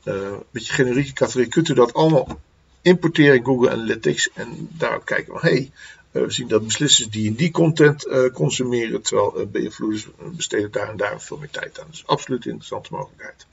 [0.04, 1.50] uh, beetje generieke categorieën.
[1.50, 2.40] Kunt u dat allemaal
[2.82, 5.72] importeren Google Analytics en daarop kijken van hey,
[6.12, 10.98] uh, we zien dat beslissers die in die content consumeren, terwijl beïnvloeders besteden daar en
[10.98, 11.88] daar veel meer tijd aan.
[11.90, 13.46] Dus absoluut een interessante mogelijkheid.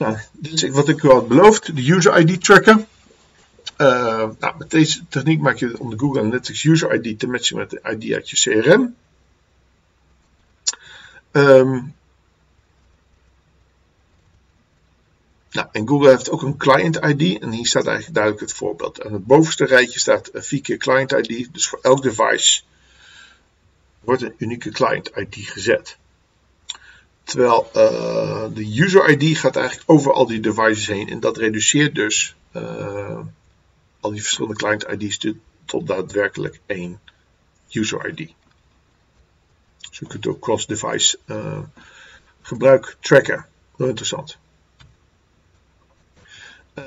[0.00, 2.86] Nou, dit is wat ik u had beloofd, de user ID tracker.
[3.78, 7.56] Uh, nou, met deze techniek maak je om de Google Analytics user ID te matchen
[7.56, 8.94] met de ID uit je CRM.
[11.32, 11.94] Um,
[15.50, 19.04] nou, en Google heeft ook een client ID en hier staat eigenlijk duidelijk het voorbeeld.
[19.04, 22.62] Aan het bovenste rijtje staat vier keer client ID, dus voor elk device
[24.00, 25.98] wordt een unieke client ID gezet.
[27.22, 31.08] Terwijl uh, de user ID gaat eigenlijk over al die devices heen.
[31.08, 33.20] En dat reduceert dus uh,
[34.00, 35.34] al die verschillende client ID's
[35.64, 37.00] tot daadwerkelijk één
[37.70, 38.34] user ID.
[39.88, 41.18] Dus je kunt ook cross-device
[42.42, 43.46] gebruik tracken.
[43.76, 44.38] Heel interessant.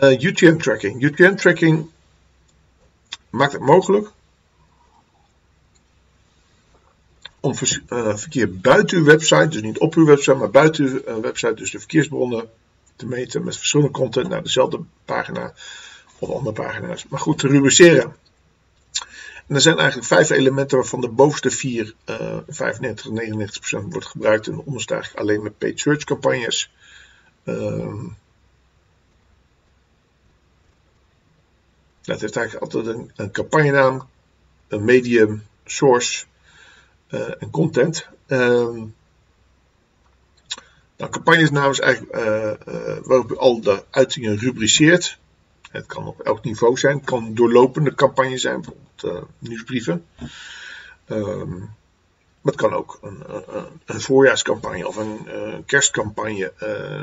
[0.01, 1.03] UTM tracking.
[1.03, 1.89] UTM tracking
[3.29, 4.12] maakt het mogelijk
[7.39, 7.53] om
[7.89, 11.53] uh, verkeer buiten uw website, dus niet op uw website, maar buiten uw uh, website,
[11.53, 12.49] dus de verkeersbronnen
[12.95, 15.53] te meten met verschillende content naar dezelfde pagina
[16.19, 17.06] of andere pagina's.
[17.10, 18.15] Maar goed, te rubriceren.
[19.47, 23.12] En er zijn eigenlijk vijf elementen waarvan de bovenste vier, uh, 95
[23.82, 26.71] 99% wordt gebruikt en de onderste eigenlijk alleen met paid search campagnes.
[27.45, 28.17] Um,
[32.12, 34.08] het heeft eigenlijk altijd een, campagnenaam,
[34.68, 36.26] een medium, source,
[37.10, 38.08] uh, en content.
[38.28, 38.96] Um,
[40.98, 42.16] Nou, campagnesnaam is eigenlijk
[43.06, 45.20] waarop u al de uitingen rubriceert.
[45.72, 46.96] Het kan op elk niveau zijn.
[46.96, 50.06] Het kan doorlopende campagne zijn, bijvoorbeeld nieuwsbrieven.
[51.08, 51.70] Um,
[52.42, 53.24] maar het kan ook een,
[53.86, 55.28] een, voorjaarscampagne of een,
[55.66, 56.54] kerstcampagne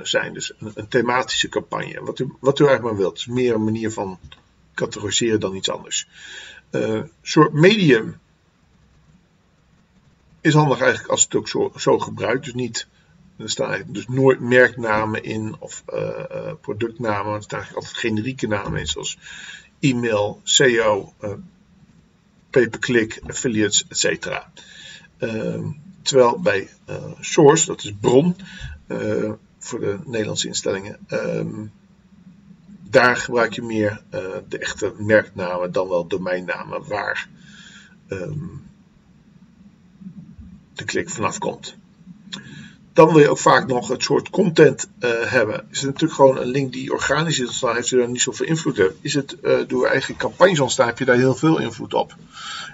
[0.03, 0.33] zijn.
[0.33, 2.05] Dus een, een, thematische campagne.
[2.05, 3.19] Wat u, wat u eigenlijk maar wilt.
[3.19, 4.19] Het is meer een manier van
[4.85, 6.09] categoriseren dan iets anders.
[6.71, 8.19] Uh, soort medium
[10.41, 12.45] is handig eigenlijk als het ook zo, zo gebruikt.
[12.45, 12.87] Dus niet,
[13.37, 17.35] er staan dus nooit merknamen in of uh, productnamen.
[17.35, 19.19] Er staan eigenlijk altijd generieke namen in, zoals
[19.81, 21.15] e-mail, SEO,
[22.51, 24.29] pay-per-click, affiliates, etc.
[25.19, 25.69] Ehm,
[26.03, 28.37] terwijl bij uh, source, dat is bron
[28.89, 31.67] uh, voor de Nederlandse instellingen, ehm,
[32.91, 37.29] daar gebruik je meer uh, de echte merknamen dan wel domeinnamen waar
[38.09, 38.63] um,
[40.75, 41.75] de klik vanaf komt.
[42.93, 45.67] Dan wil je ook vaak nog het soort content uh, hebben.
[45.71, 48.47] Is het natuurlijk gewoon een link die organisch is ontstaan, heeft u daar niet zoveel
[48.47, 48.95] invloed op.
[49.01, 52.15] Is het uh, door eigen campagnes ontstaan, heb je daar heel veel invloed op.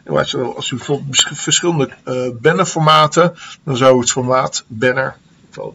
[0.04, 1.90] En als, als u bijvoorbeeld verschillende
[2.40, 5.16] bannerformaten, dan zou het formaat banner,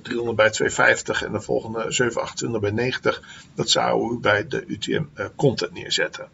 [0.01, 3.21] 300 bij 250 en de volgende 728 bij 90,
[3.55, 5.03] dat zou u bij de UTM
[5.35, 6.29] content neerzetten.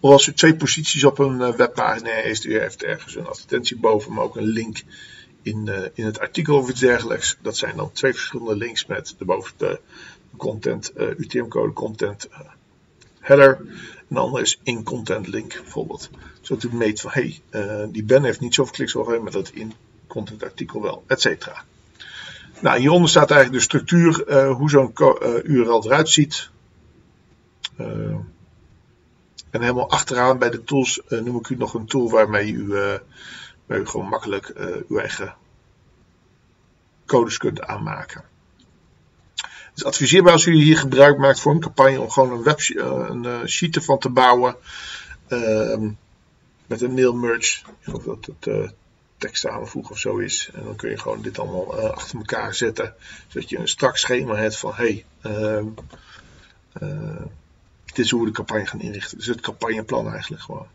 [0.00, 4.12] Of als u twee posities op een webpagina heeft, u heeft ergens een advertentie boven,
[4.12, 4.82] maar ook een link
[5.42, 7.36] in, uh, in het artikel of iets dergelijks.
[7.42, 9.80] Dat zijn dan twee verschillende links met de bovenste
[10.36, 12.28] content, eh, UTM-code content
[13.20, 13.56] header.
[14.08, 16.10] En de andere is in content link bijvoorbeeld.
[16.40, 19.48] Zodat u meet van hé, hey, die Ben heeft niet zoveel kliks over, maar dat
[19.48, 19.72] in
[20.06, 21.64] content artikel wel, et cetera.
[22.64, 24.92] Nou, hieronder staat eigenlijk de structuur, hoe zo'n
[25.42, 26.50] URL eruit ziet.
[27.76, 28.26] en
[29.50, 32.68] helemaal achteraan bij de tools noem ik u nog een tool waarmee u
[33.66, 34.52] waar u gewoon makkelijk
[34.88, 35.34] uw eigen
[37.06, 38.24] codes kunt aanmaken.
[39.34, 42.58] Het is adviseerbaar als u hier gebruik maakt voor een campagne om gewoon een, web,
[42.74, 44.56] een sheet ervan te bouwen.
[45.28, 45.90] Uh,
[46.66, 47.60] met een mail merge.
[47.60, 48.74] Ik geloof dat het
[49.18, 50.50] tekst samenvoegen of zo is.
[50.54, 52.94] En dan kun je gewoon dit allemaal achter elkaar zetten.
[53.28, 55.66] Zodat je een strak schema hebt van hey, ehm,
[57.84, 59.18] dit is hoe we de campagne gaan inrichten.
[59.18, 60.66] Dus het campagneplan eigenlijk gewoon.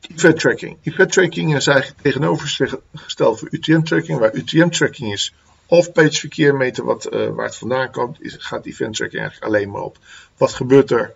[0.00, 0.76] Event tracking.
[0.82, 4.18] Event tracking is eigenlijk tegenovergesteld voor UTM tracking.
[4.18, 5.34] Waar UTM tracking is
[5.66, 9.70] off-page verkeer meten wat, uh, waar het vandaan komt, is, gaat event tracking eigenlijk alleen
[9.70, 9.98] maar op.
[10.36, 11.14] Wat gebeurt er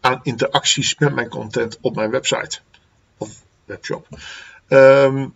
[0.00, 2.58] aan interacties met mijn content op mijn website
[3.16, 4.06] of webshop?
[4.68, 5.34] Um,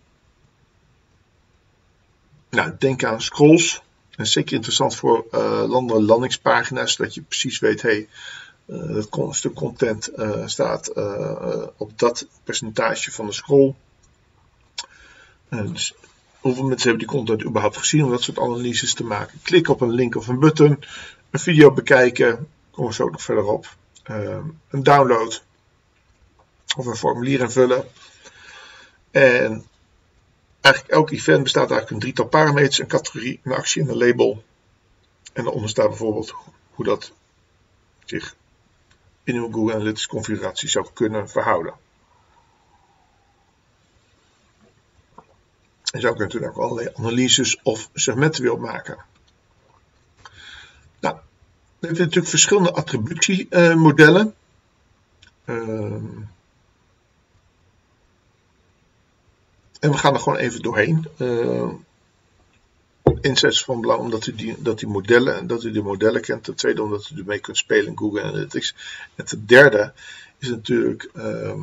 [2.49, 3.81] nou, denk aan scrolls.
[4.15, 8.07] Is zeker interessant voor uh, landen landingspagina's, dat je precies weet, hey,
[8.65, 10.93] uh, het stuk content uh, staat
[11.77, 13.73] op dat percentage van de scroll.
[15.49, 15.93] dus
[16.39, 19.39] hoeveel mensen hebben die content überhaupt gezien om dat soort analyses te maken?
[19.43, 20.83] Klik op een link of een button,
[21.29, 23.75] een video bekijken, komen we zo nog verder op.
[24.05, 25.43] een download
[26.77, 27.87] of een formulier invullen.
[29.11, 29.65] En
[30.61, 34.43] eigenlijk elk event bestaat eigenlijk een drietal parameters, een categorie, een actie en een label.
[35.33, 36.33] En daaronder staat bijvoorbeeld
[36.69, 37.11] hoe dat
[38.05, 38.35] zich
[39.23, 41.73] in uw Google Analytics configuratie zou kunnen verhouden.
[45.91, 48.97] En zo kunt u ook allerlei analyses of segmenten wil maken.
[51.85, 54.33] We hebben natuurlijk verschillende attributiemodellen.
[55.45, 55.93] Uh,
[59.79, 61.07] en we gaan er gewoon even doorheen.
[61.17, 61.73] Uh,
[63.21, 66.43] inzet van belang omdat u, die, dat, die modellen, dat u de modellen kent.
[66.43, 68.75] Ten tweede omdat u ermee kunt spelen in Google Analytics.
[69.15, 69.93] En ten derde
[70.37, 71.61] is natuurlijk uh,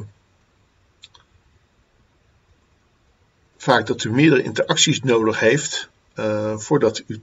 [3.56, 7.18] vaak dat u meerdere interacties nodig heeft uh, voordat uh,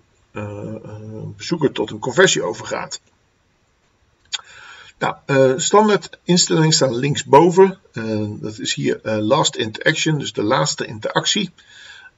[1.37, 2.99] bezoeker tot een conversie overgaat.
[4.99, 7.79] Nou, uh, standaard instellingen staan linksboven.
[8.41, 11.51] Dat is hier last interaction, dus de laatste interactie.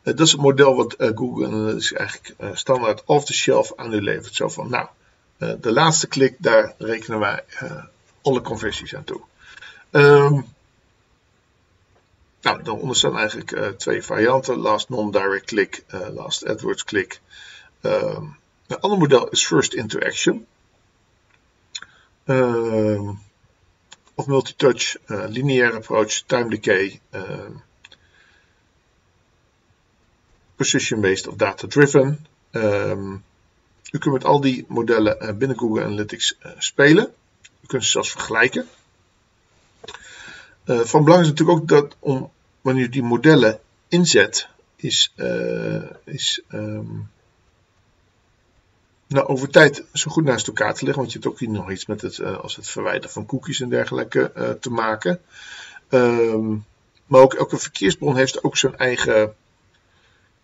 [0.03, 4.35] Eh, dat is het model wat Google Analytics eigenlijk standaard off-the-shelf aan u levert.
[4.35, 4.87] Zo van, nou,
[5.37, 7.43] de laatste klik, daar rekenen wij
[8.21, 9.21] alle conversies aan toe.
[9.91, 10.45] Um,
[12.41, 14.57] nou, dan staan eigenlijk twee varianten.
[14.57, 17.21] Last non-direct click, last AdWords click.
[17.81, 20.45] Um, een ander model is first interaction.
[22.25, 23.19] Um,
[24.15, 26.99] of multi-touch, lineair approach, time decay
[30.55, 32.25] position-based of data-driven.
[33.91, 37.13] U kunt met al die modellen uh, binnen Google Analytics uh, spelen.
[37.61, 38.67] U kunt ze zelfs vergelijken.
[40.65, 45.13] Uh, van belang is natuurlijk ook dat om, wanneer u die modellen inzet is,
[46.03, 46.99] is ehm,
[49.11, 51.71] nou, over tijd zo goed naast elkaar te leggen, want je hebt ook hier nog
[51.71, 55.21] iets met het, als het verwijderen van cookies en dergelijke te maken.
[55.89, 56.55] Ehm,
[57.05, 59.35] maar ook elke verkeersbron heeft ook zijn eigen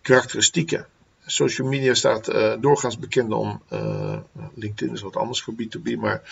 [0.02, 0.86] karakteristieken.
[1.26, 3.62] Social media staat uh, doorgaans bekend om,
[4.54, 6.22] LinkedIn is wat anders voor B2B, maar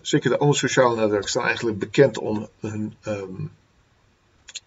[0.00, 3.50] zeker de andere sociale netwerken staan eigenlijk bekend om hun um,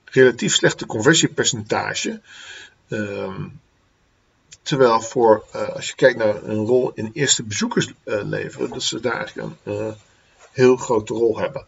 [0.06, 2.22] relatief slechte conversiepercentage.
[2.90, 3.60] Um,
[4.66, 9.18] terwijl voor, als je kijkt naar een rol in eerste bezoekers leveren, dat ze daar
[9.18, 9.96] eigenlijk een
[10.52, 11.66] heel grote rol hebben.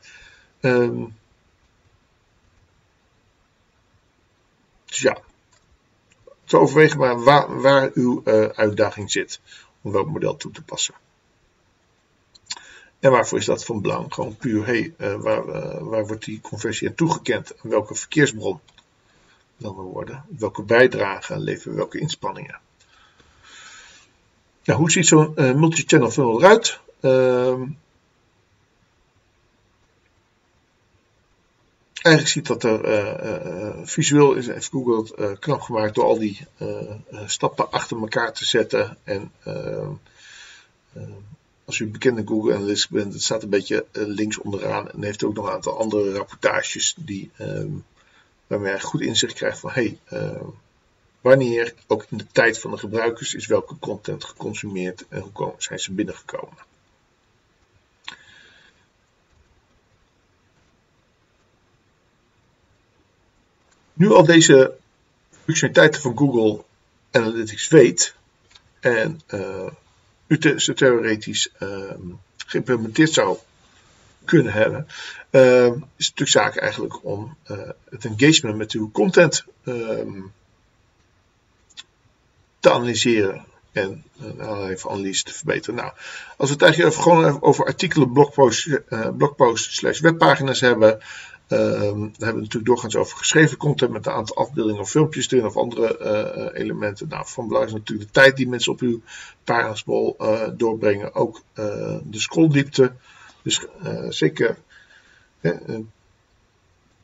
[0.62, 1.16] Um,
[4.86, 5.18] dus ja,
[6.46, 8.22] te overwegen maar waar, waar uw
[8.54, 9.40] uitdaging zit.
[9.82, 10.94] Om welk model toe te passen.
[13.00, 14.14] En waarvoor is dat van belang?
[14.14, 15.46] Gewoon puur, hey, waar,
[15.86, 17.56] waar wordt die conversie aan toegekend?
[17.56, 18.60] En welke verkeersbron?
[19.58, 22.60] Dan worden, welke bijdrage leveren welke inspanningen?
[24.75, 26.80] Hoe ziet zo'n multi-channel funnel eruit?
[26.99, 27.62] Ehm,
[32.08, 36.19] Eigenlijk ziet dat er uh, uh, visueel is, heeft Google uh, knap gemaakt door al
[36.19, 36.45] die
[37.25, 38.97] stappen achter elkaar te zetten.
[39.03, 39.89] En ehm,
[41.65, 45.34] als u bekende Google Analytics bent, het staat een beetje links onderaan en heeft ook
[45.34, 47.71] nog een aantal andere rapportages die, ehm,
[48.47, 49.99] waarmee je goed inzicht krijgt van hey,
[51.28, 55.80] wanneer, ook in de tijd van de gebruikers, is welke content geconsumeerd en hoe zijn
[55.80, 56.66] ze binnengekomen.
[63.98, 64.74] nu al deze
[65.44, 66.63] functionaliteiten van Google
[67.12, 68.16] Analytics weet
[68.80, 69.70] en uh,
[70.58, 71.92] ze theoretisch uh,
[72.38, 73.38] geïmplementeerd zou
[74.26, 74.88] kunnen hebben,
[75.32, 77.58] uh, is het natuurlijk zaak eigenlijk om uh,
[77.90, 80.22] het engagement met uw content ehm,
[82.67, 84.03] te analyseren en
[84.39, 85.75] uh, even analyse te verbeteren.
[85.75, 85.91] Nou,
[86.38, 88.69] als we het eigenlijk even gewoon over artikelen, blogposts,
[89.17, 90.99] blogposts slash webpagina's hebben,
[91.47, 95.45] daar hebben we natuurlijk doorgaans over geschreven content met een aantal afbeeldingen of filmpjes erin
[95.45, 97.08] of andere uh, elementen.
[97.08, 99.01] Nou, van belang is natuurlijk de tijd die mensen op uw
[99.43, 101.15] pagina's uh, doorbrengen.
[101.15, 102.91] Ook de scrolldiepte.
[103.41, 103.65] Dus
[104.10, 104.58] zeker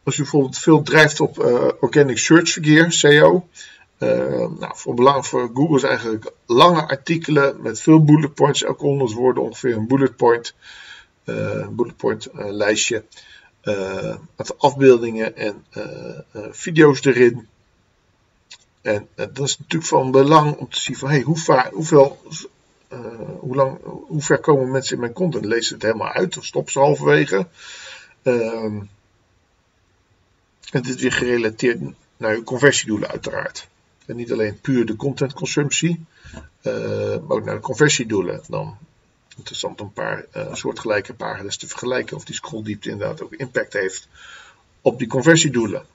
[0.04, 1.40] als u bijvoorbeeld veel drijft op
[1.80, 3.48] organic search verkeer, SEO.
[4.60, 8.64] Nou, van belang voor Google is eigenlijk lange artikelen met veel bullet points.
[8.64, 10.56] Elke 100 woorden ongeveer een bullet point,
[11.76, 13.04] bullet point lijstje
[13.64, 15.84] uh, met afbeeldingen en uh,
[16.36, 17.48] uh, video's erin.
[18.82, 22.22] En dat is natuurlijk van belang om te zien van hey, hoe, hoeveel,
[23.40, 25.66] hoe, lang, hoe ver komen mensen in mijn content?
[25.66, 27.48] Ze het helemaal uit of stoppen ze halverwege?
[28.22, 28.80] Ehm,
[30.72, 31.80] en dit is weer gerelateerd
[32.18, 33.68] naar uw conversiedoelen uiteraard.
[34.06, 36.06] En niet alleen puur de contentconsumptie,
[36.64, 38.42] maar ook naar de conversiedoelen.
[38.48, 38.78] Dan
[39.38, 42.16] interessant om een paar uh, soortgelijke pagina's te vergelijken.
[42.16, 44.08] Of die scrolldiepte inderdaad ook impact heeft
[44.82, 45.86] op die conversiedoelen.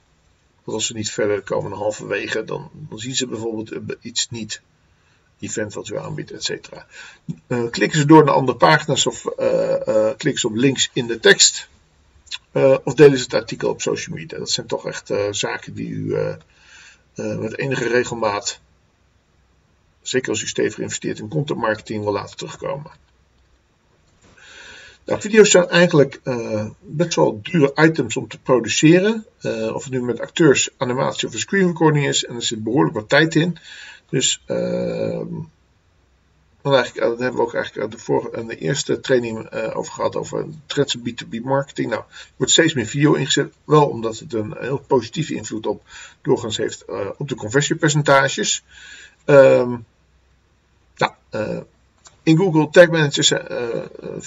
[0.63, 4.61] Want als ze niet verder komen dan halverwege, dan, dan zien ze bijvoorbeeld iets niet.
[5.39, 6.85] Event wat u aanbiedt, et cetera.
[7.47, 11.19] Uh, klikken ze door naar andere pagina's of uh, klikken ze op links in de
[11.19, 11.67] tekst.
[12.83, 14.37] of delen ze het artikel op social media.
[14.37, 16.17] Dat zijn toch echt zaken die u
[17.39, 18.59] met enige regelmaat,
[20.01, 22.91] zeker als u stevig investeert in content marketing, wil laten terugkomen.
[25.09, 29.25] Nou, video's zijn eigenlijk uh, best wel dure items om te produceren.
[29.41, 32.25] Uh, of het nu met acteurs, animatie of een screen recording is.
[32.25, 33.57] En er zit behoorlijk wat tijd in.
[34.09, 35.21] Dus uh,
[36.61, 40.15] dan daar hebben we ook eigenlijk de, vorige, de eerste training over gehad.
[40.15, 41.89] Over trends B2B marketing.
[41.89, 43.53] Nou, er wordt steeds meer video ingezet.
[43.63, 45.83] Wel omdat het een heel positieve invloed op
[46.21, 46.85] doorgaans heeft
[47.17, 48.63] op de conversiepercentages.
[49.25, 49.75] Ehm,
[50.97, 51.13] nou,
[52.23, 53.33] in Google Tag Manager is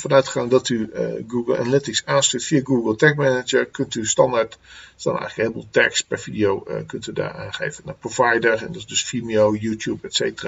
[0.01, 0.90] vanuitgegaan dat u
[1.29, 3.66] Google Analytics aanstuurt via Google Tag Manager.
[3.66, 4.59] Kunt u standaard,
[4.97, 8.62] staan eigenlijk heleboel tags per video, kunt u daar aangeven naar provider.
[8.62, 10.45] En dat is dus Vimeo, YouTube, etc.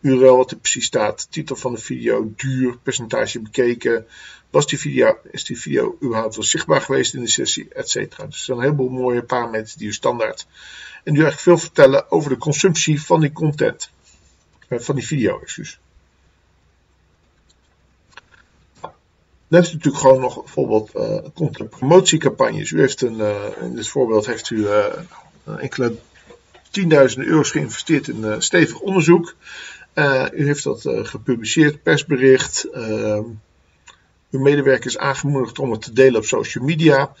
[0.00, 4.06] URL wat er precies staat, titel van de video, duur, percentage bekeken.
[4.50, 7.94] Was die video, is die video überhaupt wel zichtbaar geweest in de sessie, etc.
[7.94, 10.46] Dus er zijn een heleboel mooie parameters die u standaard.
[11.04, 13.90] En u eigenlijk veel vertellen over de consumptie van die content.
[14.68, 15.80] van die video, excuus.
[19.50, 22.70] Dan heeft u natuurlijk gewoon nog bijvoorbeeld uh, promotiecampagnes.
[22.70, 24.84] U heeft een, uh, in dit voorbeeld heeft u uh,
[25.58, 25.96] enkele
[26.70, 29.34] tienduizenden euro's geïnvesteerd in stevig onderzoek.
[30.32, 32.68] U heeft dat gepubliceerd, persbericht.
[34.30, 37.12] uw medewerkers aangemoedigd om het te delen op social media.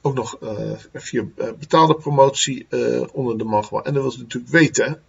[0.00, 0.38] ook nog
[0.92, 1.24] via
[1.58, 2.66] betaalde promotie
[3.12, 5.02] onder de man En dan wil ze natuurlijk weten,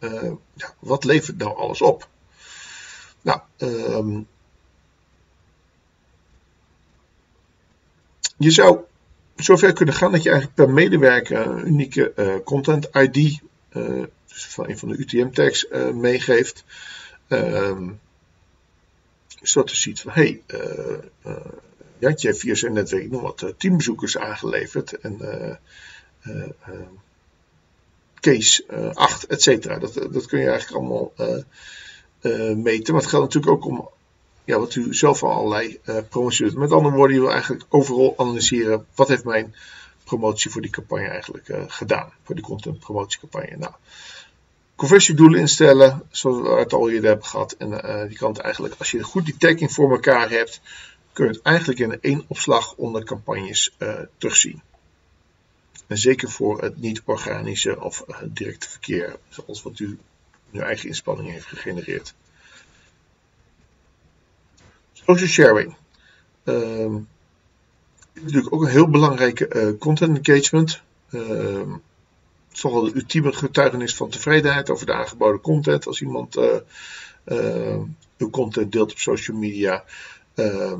[0.53, 2.07] ja, wat levert nou alles op?
[3.21, 4.27] Nou, um,
[8.37, 8.79] je zou
[9.35, 13.41] zover kunnen gaan dat je eigenlijk per medewerker een unieke content ID,
[14.33, 16.63] dus van een van de UTM-tags, uh, meegeeft.
[19.41, 20.99] Zodat je ziet van, hé, hey,
[21.97, 24.99] Jantje heeft via zijn netwerk nog wat teambezoekers aangeleverd.
[24.99, 25.19] En
[28.19, 29.79] case 8, et cetera.
[29.79, 31.13] Dat, dat kun je eigenlijk allemaal
[32.55, 32.93] meten.
[32.93, 33.89] Maar het geldt natuurlijk ook om
[34.49, 36.53] ja, wat u zelf al allerlei uh.
[36.53, 39.55] Met andere woorden, je wil eigenlijk overal analyseren wat heeft mijn
[40.09, 42.11] promotie voor die campagne eigenlijk uh, gedaan.
[42.23, 43.57] Voor die content promotiecampagne.
[43.57, 43.73] Nou,
[44.75, 47.51] conversiedoelen instellen, zoals we het al eerder hebben gehad.
[47.51, 50.61] En uh, die kan het eigenlijk, als je goed die tagging voor elkaar hebt,
[51.13, 53.75] kun je het eigenlijk in één opslag onder campagnes
[54.17, 54.61] terugzien.
[55.87, 59.99] En zeker voor het niet-organische of directe verkeer, zoals wat u
[60.51, 62.13] uw eigen inspanning heeft gegenereerd.
[64.93, 65.75] Social sharing.
[66.43, 66.53] Is
[68.21, 70.81] natuurlijk ook een heel belangrijke uh, content engagement.
[71.09, 71.73] Uh,
[72.47, 75.87] het is de ultieme getuigenis van tevredenheid over de aangeboden content.
[75.87, 77.77] Als iemand uh,
[78.17, 79.83] uw content deelt op social media.
[80.33, 80.79] Ehm,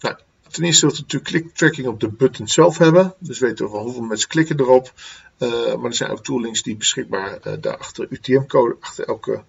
[0.00, 0.16] nou,
[0.50, 3.14] ten eerste wilt u natuurlijk click tracking op de button zelf hebben.
[3.18, 4.92] Dus weten we van hoeveel mensen klikken erop.
[5.38, 9.42] maar er zijn ook toolings die beschikbaar daarachter UTM-code achter elke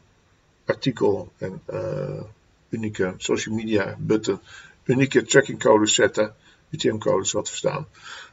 [0.66, 1.62] artikel en
[2.74, 4.40] unieke social media button,
[4.86, 6.36] unieke tracking codes zetten,
[6.74, 7.88] UTM-codes wat verstaan.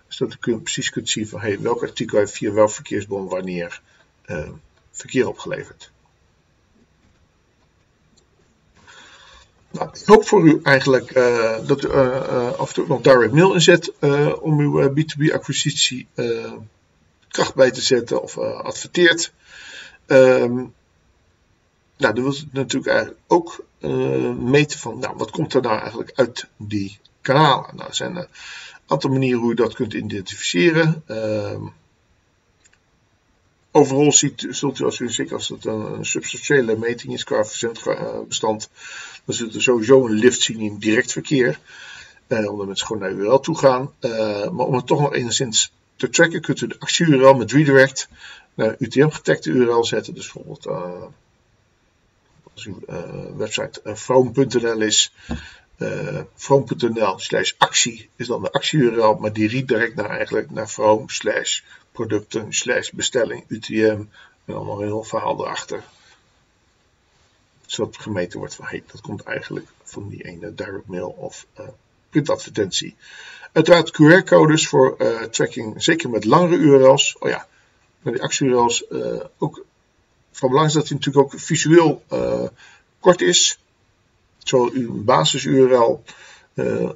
[0.09, 3.81] Zodat je precies kunt zien van hey, welk artikel heeft via welk verkeersbron wanneer
[4.27, 4.49] uh,
[4.91, 5.91] verkeer opgeleverd.
[9.71, 13.33] Nou, ik hoop voor u eigenlijk uh, dat u uh, af en toe nog direct
[13.33, 13.93] mail inzet
[14.41, 16.09] om uw B2B acquisitie
[17.29, 19.33] kracht bij te zetten of adverteert.
[20.07, 20.75] Um,
[21.97, 23.65] nou, dan wil het natuurlijk eigenlijk ook
[24.39, 27.77] meten van, nou, wat komt er nou eigenlijk uit die kanalen?
[27.77, 28.27] Nou, er zijn een
[28.87, 31.03] aantal manieren hoe je dat kunt identificeren.
[31.09, 31.63] Uh,
[33.71, 38.71] overal ziet, zult u, als u zeker als het een, substantiële meting is qua verzendbestand,
[39.25, 41.59] dan zult u sowieso een lift zien in direct verkeer.
[42.29, 43.93] Uh, omdat mensen gewoon naar URL toe gaan.
[44.01, 48.09] Uh, maar om het toch nog enigszins te tracken, kunt u de actie-URL met redirect
[48.55, 50.15] naar UTM-getagde URL zetten.
[50.15, 50.67] Dus bijvoorbeeld
[52.55, 52.81] als uw
[53.37, 55.13] website uh, is,
[55.81, 61.09] uh, vroom.nl slash actie is dan de actie-URL, maar die redirect naar eigenlijk naar vroom
[61.09, 61.61] slash
[61.93, 64.03] producten slash bestelling UTM
[64.45, 65.83] en allemaal een heel verhaal erachter.
[67.67, 71.67] Zodat gemeten wordt van hey, dat komt eigenlijk van die ene direct mail of uh,
[72.11, 72.97] printadvertentie.
[73.53, 77.17] Uiteraard QR-codes voor uh, tracking, zeker met langere URL's.
[77.19, 77.47] Oh ja,
[78.01, 78.85] met die actie-URL's
[79.39, 79.65] ook
[80.33, 82.05] van belang is dat hij natuurlijk ook visueel
[83.01, 83.59] kort is.
[84.45, 86.03] Zowel uw basis-URL
[86.55, 86.91] eh,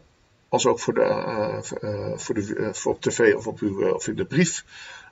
[0.48, 4.16] als ook voor, de, uh, voor, de, voor op tv of, op uw, of in
[4.16, 4.64] de brief.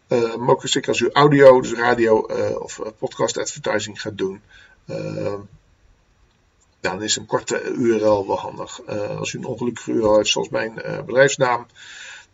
[0.08, 2.18] maar ook zeker als u audio, dus radio
[2.58, 4.40] of podcast advertising gaat doen.
[6.80, 8.86] dan is een korte URL wel handig.
[9.18, 10.74] als u een ongelukkige URL heeft zoals mijn
[11.06, 11.66] bedrijfsnaam,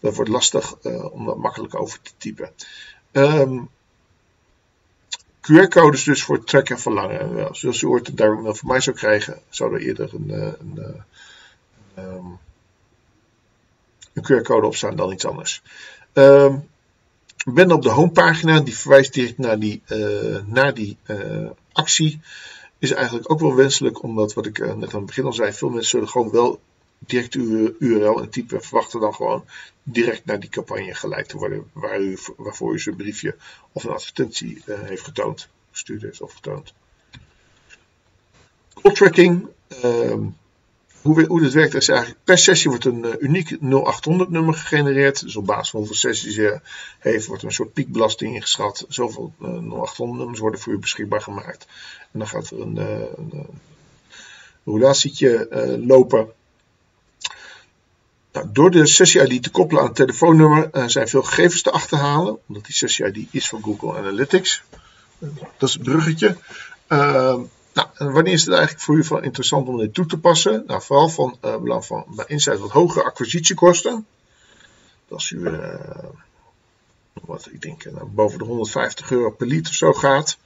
[0.01, 0.79] dan wordt het lastig
[1.11, 2.53] om dat makkelijk over te typen.
[3.13, 3.69] Um,
[5.49, 7.45] QR-codes dus voor het tracken van lange.
[7.49, 10.39] Als u ooit een direct mail van mij zou krijgen, zou er eerder een, eh,
[10.39, 10.95] een, een,
[11.95, 12.27] eh, ehm,
[14.13, 15.63] een QR-code op staan dan iets anders.
[16.13, 16.69] Um,
[17.45, 20.97] ben op de homepagina, die verwijst direct naar die, uh, naar die
[21.73, 22.21] actie.
[22.79, 25.69] Is eigenlijk ook wel wenselijk, omdat wat ik net aan het begin al zei, veel
[25.69, 26.61] mensen zullen gewoon wel
[26.99, 29.45] direct uw URL en typen verwachten dan gewoon
[29.83, 33.37] direct naar die campagne geleid te worden waar u, waarvoor u zijn briefje
[33.73, 36.75] of een advertentie uh, heeft getoond, gestuurd heeft of getoond.
[38.83, 39.47] Call.
[39.85, 40.27] Uh,
[41.03, 45.23] hoe, hoe dit werkt is eigenlijk per sessie wordt een uh, uniek 0800 nummer gegenereerd.
[45.23, 46.61] Dus op basis van hoeveel sessies je
[46.99, 48.85] heeft wordt een soort piekbelasting ingeschat.
[48.89, 51.67] Zoveel 0800 eh, nummers worden voor u beschikbaar gemaakt.
[52.13, 53.31] En dan gaat er een, een,
[54.65, 55.49] een relatietje
[55.87, 56.33] lopen
[58.39, 62.39] nou, door de sessie-ID te koppelen aan het telefoonnummer uh, zijn veel gegevens te achterhalen,
[62.47, 64.63] omdat die sessie-ID is van Google Analytics.
[65.59, 66.37] Dat is het bruggetje.
[66.89, 67.37] Uh,
[67.73, 70.65] nou, wanneer is het eigenlijk voor u van interessant om dit toe te passen?
[70.67, 74.07] Nou, vooral van uh, belang van bij Insight wat hogere acquisitiekosten.
[75.09, 75.51] Als u,
[77.13, 80.39] wat ik denk, nou, boven de 150 euro per of zo gaat,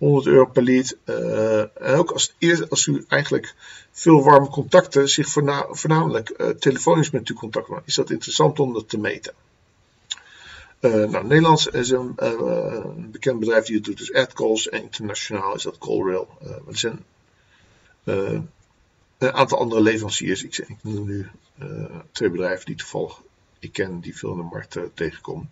[0.00, 0.96] 100 euro per lead.
[1.04, 2.34] Uh, en ook als,
[2.68, 3.54] als u eigenlijk
[3.90, 5.28] veel warme contacten zich
[5.70, 9.34] voornamelijk uh, telefonisch met u contact maakt, is dat interessant om dat te meten.
[10.80, 14.68] nou, Nederlands is een, een, bekend bedrijf die het doet, dus AdCalls.
[14.68, 16.28] En internationaal is dat CallRail.
[16.68, 17.04] er zijn
[18.04, 20.44] een aantal andere leveranciers.
[20.44, 21.28] Ik, ik noem nu
[22.12, 23.20] twee bedrijven die toevallig
[23.58, 25.50] ik ken, die veel in de markt tegenkomen.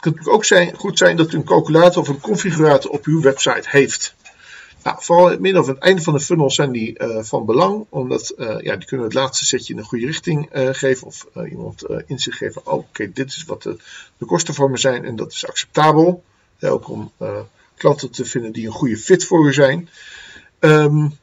[0.00, 3.04] Het kan natuurlijk ook zijn, goed zijn dat u een calculator of een configurator op
[3.04, 4.14] uw website heeft.
[4.82, 7.46] Nou, vooral in het midden of het einde van de funnel zijn die uh, van
[7.46, 11.06] belang, omdat uh, ja, die kunnen het laatste setje in een goede richting uh, geven
[11.06, 12.66] of iemand inzicht geven.
[12.66, 13.76] Oh, oké, dit is wat de,
[14.18, 16.24] de, kosten voor me zijn en dat is acceptabel.
[16.60, 17.12] Ook om
[17.76, 19.88] klanten te vinden die een goede fit voor u zijn.
[20.60, 21.18] Um,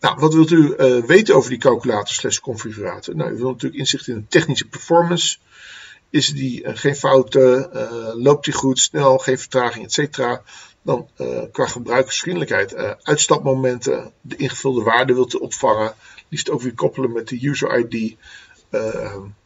[0.00, 0.74] nou, wat wilt u
[1.06, 3.16] weten over die calculator slash configurator?
[3.16, 5.38] Nou, u wilt natuurlijk inzicht in de technische performance.
[6.10, 10.18] Is die uh, geen fouten, uh, loopt die goed, snel, geen vertraging, etc.
[10.82, 15.94] Dan uh, qua gebruikersvriendelijkheid, uitstapmomenten, de ingevulde waarde wilt opvangen.
[16.28, 18.16] Liefst ook weer koppelen met de user ID.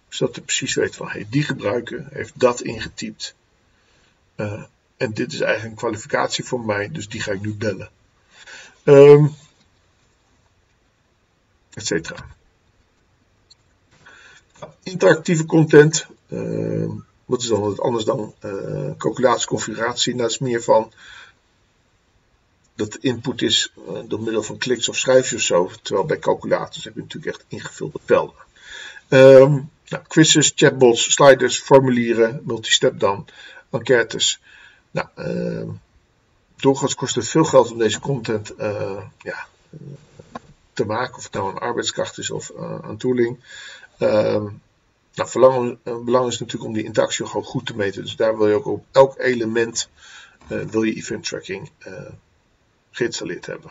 [0.09, 3.35] zodat u precies weet van hey, die gebruiker heeft dat ingetypt.
[4.97, 7.91] en dit is eigenlijk een kwalificatie voor mij, dus die ga ik nu bellen.
[8.85, 9.35] Um,
[11.75, 12.11] etc.
[14.83, 16.91] Interactieve content, uh,
[17.24, 20.14] wat is dan anders dan uh, calculatie, configuratie?
[20.14, 20.93] Nou, dat is meer van
[22.74, 25.70] dat input is uh, door middel van kliks of schrijfjes of zo.
[25.83, 28.35] Terwijl bij calculators heb je natuurlijk echt ingevulde velden.
[29.09, 33.26] Um, nou, quizzes, chatbots, sliders, formulieren, multistep dan,
[33.70, 34.41] enquêtes.
[34.91, 35.68] Nou, uh,
[36.57, 38.55] doorgaans kost het veel geld om deze content
[39.18, 39.47] ja,
[40.72, 41.16] te maken.
[41.16, 43.39] Of het nou een arbeidskracht is of uh, een tooling.
[43.99, 44.62] Um,
[45.15, 48.03] nou, belang, belang is natuurlijk om die interactie gewoon goed te meten.
[48.03, 49.89] Dus daar wil je ook op elk element
[50.49, 51.93] uh, wil je event tracking uh,
[52.91, 53.71] geïnstalleerd hebben.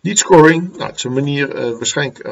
[0.00, 2.22] Lead scoring, nou, het is een manier, waarschijnlijk,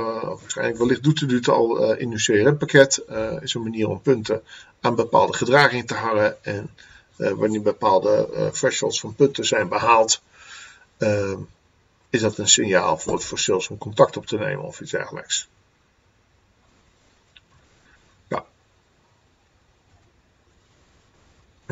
[0.40, 3.04] waarschijnlijk wellicht doet het al in uw CRM-pakket,
[3.40, 4.42] is een manier om punten
[4.80, 6.70] aan bepaalde gedragingen te hangen en
[7.16, 10.22] wanneer bepaalde thresholds van punten zijn behaald,
[12.12, 15.48] is dat een signaal voor het om contact op te nemen of iets dergelijks.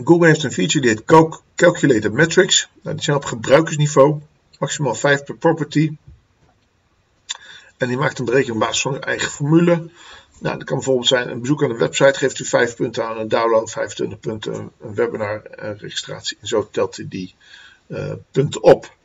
[0.04, 2.68] Google heeft een feature die heet Calculated Metrics.
[2.82, 4.20] Nou, die zijn op gebruikersniveau,
[4.58, 5.96] maximaal 5 per property.
[7.76, 9.90] En die maakt een berekening op basis van uw eigen formule.
[10.38, 13.18] Nou, dat kan bijvoorbeeld zijn een bezoek aan de website geeft u 5 punten aan,
[13.18, 15.42] een download 25 punten, een webinar
[15.76, 16.36] registratie.
[16.40, 17.34] En zo telt hij die
[17.86, 18.98] uh, punten op.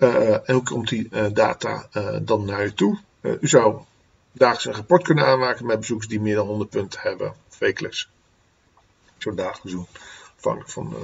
[0.00, 2.98] En hoe komt die uh, data uh, dan naar u toe?
[3.40, 3.80] u zou
[4.32, 8.10] dagelijks een rapport kunnen aanmaken met bezoekers die meer dan 100 punten hebben, wekelijks.
[9.18, 9.86] Zo dagelijks doen,
[10.36, 10.94] afhankelijk van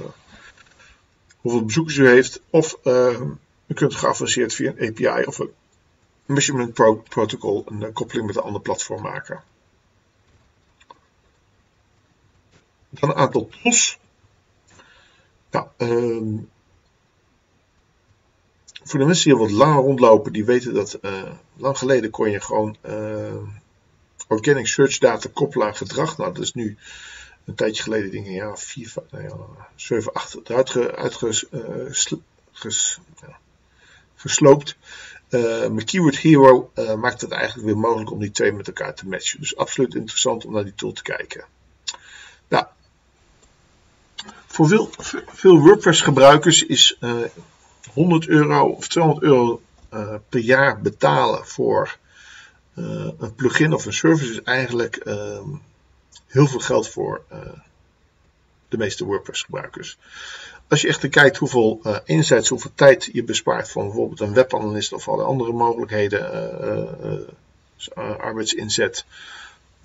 [1.37, 2.41] hoeveel bezoekers u heeft.
[2.49, 2.77] Of
[3.67, 5.53] u kunt geavanceerd via een API of een
[6.25, 9.43] measurement pro protocol een koppeling met een ander platform maken.
[12.89, 13.99] Dan een aantal tools.
[15.51, 16.35] Nou, ehm,
[18.87, 22.31] voor de mensen die al wat langer rondlopen, die weten dat uh, lang geleden kon
[22.31, 23.35] je gewoon uh,
[24.27, 26.17] organic search data koppelen aan gedrag.
[26.17, 26.77] Nou, dat is nu
[27.45, 29.35] een tijdje geleden, denk ik, ja, 4, nou ja,
[29.75, 32.21] 7, 8 eruit ge, uitges, uh,
[34.15, 34.77] gesloopt.
[35.71, 39.39] Met Keyword Hero maakt het eigenlijk weer mogelijk om die twee met elkaar te matchen.
[39.39, 41.45] Dus absoluut interessant om naar die tool te kijken.
[42.47, 42.65] Nou,
[44.47, 44.89] voor veel,
[45.27, 46.97] veel WordPress gebruikers is
[47.93, 49.61] 100 euro of 200 euro
[49.93, 51.97] uh, per jaar betalen voor
[52.77, 55.39] uh, een plugin of een service is eigenlijk uh,
[56.27, 57.39] heel veel geld voor eh,
[58.69, 59.97] de meeste WordPress gebruikers.
[60.67, 65.07] Als je echt kijkt hoeveel insights, hoeveel tijd je bespaart van bijvoorbeeld een webanalist of
[65.07, 66.31] alle andere mogelijkheden,
[67.95, 69.05] arbeidsinzet,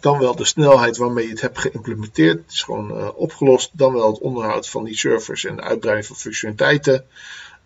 [0.00, 4.10] dan wel de snelheid waarmee je het hebt geïmplementeerd, het is gewoon opgelost, dan wel
[4.10, 7.06] het onderhoud van die servers en de uitbreiding van functionaliteiten.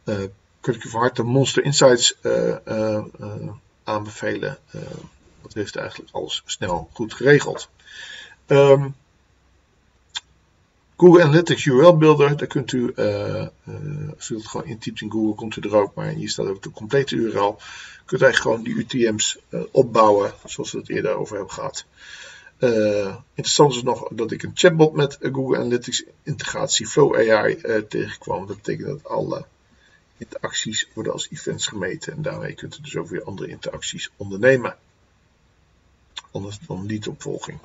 [0.07, 0.25] Uh,
[0.61, 3.05] kun ik je van harte Monster Insights uh, uh,
[3.85, 4.59] aanbevelen.
[5.43, 7.69] dat heeft eigenlijk alles snel goed geregeld.
[8.47, 8.95] Um,
[10.97, 12.95] Google Analytics URL Builder, daar kunt u,
[14.17, 16.63] als u het gewoon intypt in Google, komt u er ook, maar hier staat ook
[16.63, 17.59] de complete URL.
[18.05, 19.39] Kunt u eigenlijk gewoon die UTM's
[19.71, 21.85] opbouwen, zoals we het eerder over hebben gehad.
[23.35, 28.47] Interessant is nog dat ik een chatbot met Google Analytics integratie Flow AI tegenkwam.
[28.47, 29.45] Dat betekent dat alle
[30.19, 34.77] interacties worden als events gemeten en daarmee kunt u dus ook weer andere interacties ondernemen.
[36.31, 37.59] Anders dan lead-opvolging.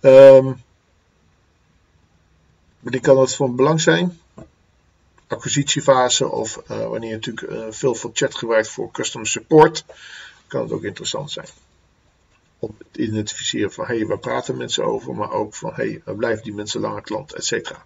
[0.00, 0.62] Um,
[2.80, 4.18] wanneer kan dat van belang zijn?
[5.26, 9.84] acquisitiefase of wanneer je natuurlijk veel van chat gebruikt voor customer support,
[10.46, 11.48] kan het ook interessant zijn.
[12.58, 16.14] Om het identificeren van hé, hey, waar praten mensen over, maar ook van hé, hey,
[16.14, 17.84] blijven die mensen langer klant, et cetera.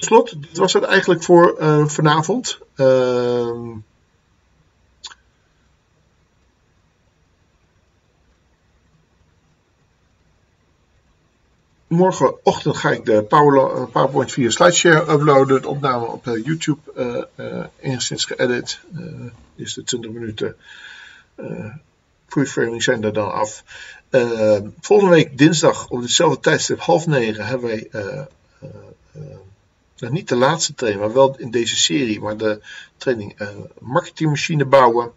[0.00, 2.58] Slot, dit was het eigenlijk voor uh, vanavond.
[2.76, 3.76] Uh,
[11.86, 15.62] morgenochtend ga ik de eh, PowerPoint via SlideShare uploaden.
[15.62, 16.80] De opname op eh, YouTube
[17.36, 18.80] uh, enigszins geëdit.
[19.54, 20.56] is de 20 minuten
[22.26, 23.64] preframing zijn er dan af.
[24.80, 27.88] volgende week dinsdag op hetzelfde tijdstip half negen hebben wij
[30.00, 32.60] niet de laatste training, maar wel in deze serie, maar de
[32.96, 33.38] training
[33.78, 35.12] marketingmachine bouwen.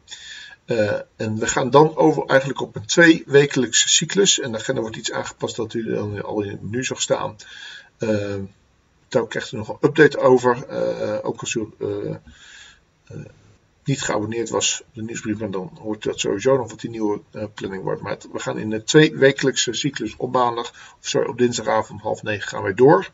[0.65, 4.39] Uh, en we gaan dan over eigenlijk op een twee wekelijkse cyclus.
[4.39, 7.35] En daar wordt iets aangepast dat u dan al in het zag staan.
[7.99, 8.35] Uh,
[9.07, 10.65] daar krijgt u nog een update over.
[10.69, 11.67] Uh, ook als u
[13.83, 17.21] niet geabonneerd was op de nieuwsbrief, dan hoort u dat sowieso nog wat die nieuwe
[17.53, 18.01] planning wordt.
[18.01, 22.23] Maar we gaan in een twee wekelijkse cyclus op maandag, of sorry, op dinsdagavond half
[22.23, 23.11] negen gaan wij door.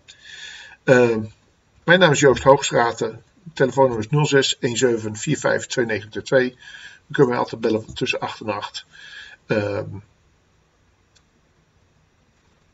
[1.89, 3.23] Mijn naam is Joost Hoogstraten.
[3.53, 6.53] Telefoonnummer is 06 17 45 2922.
[6.53, 8.85] Dan kunnen wij altijd bellen tussen 8 en 8.
[9.47, 10.03] Um,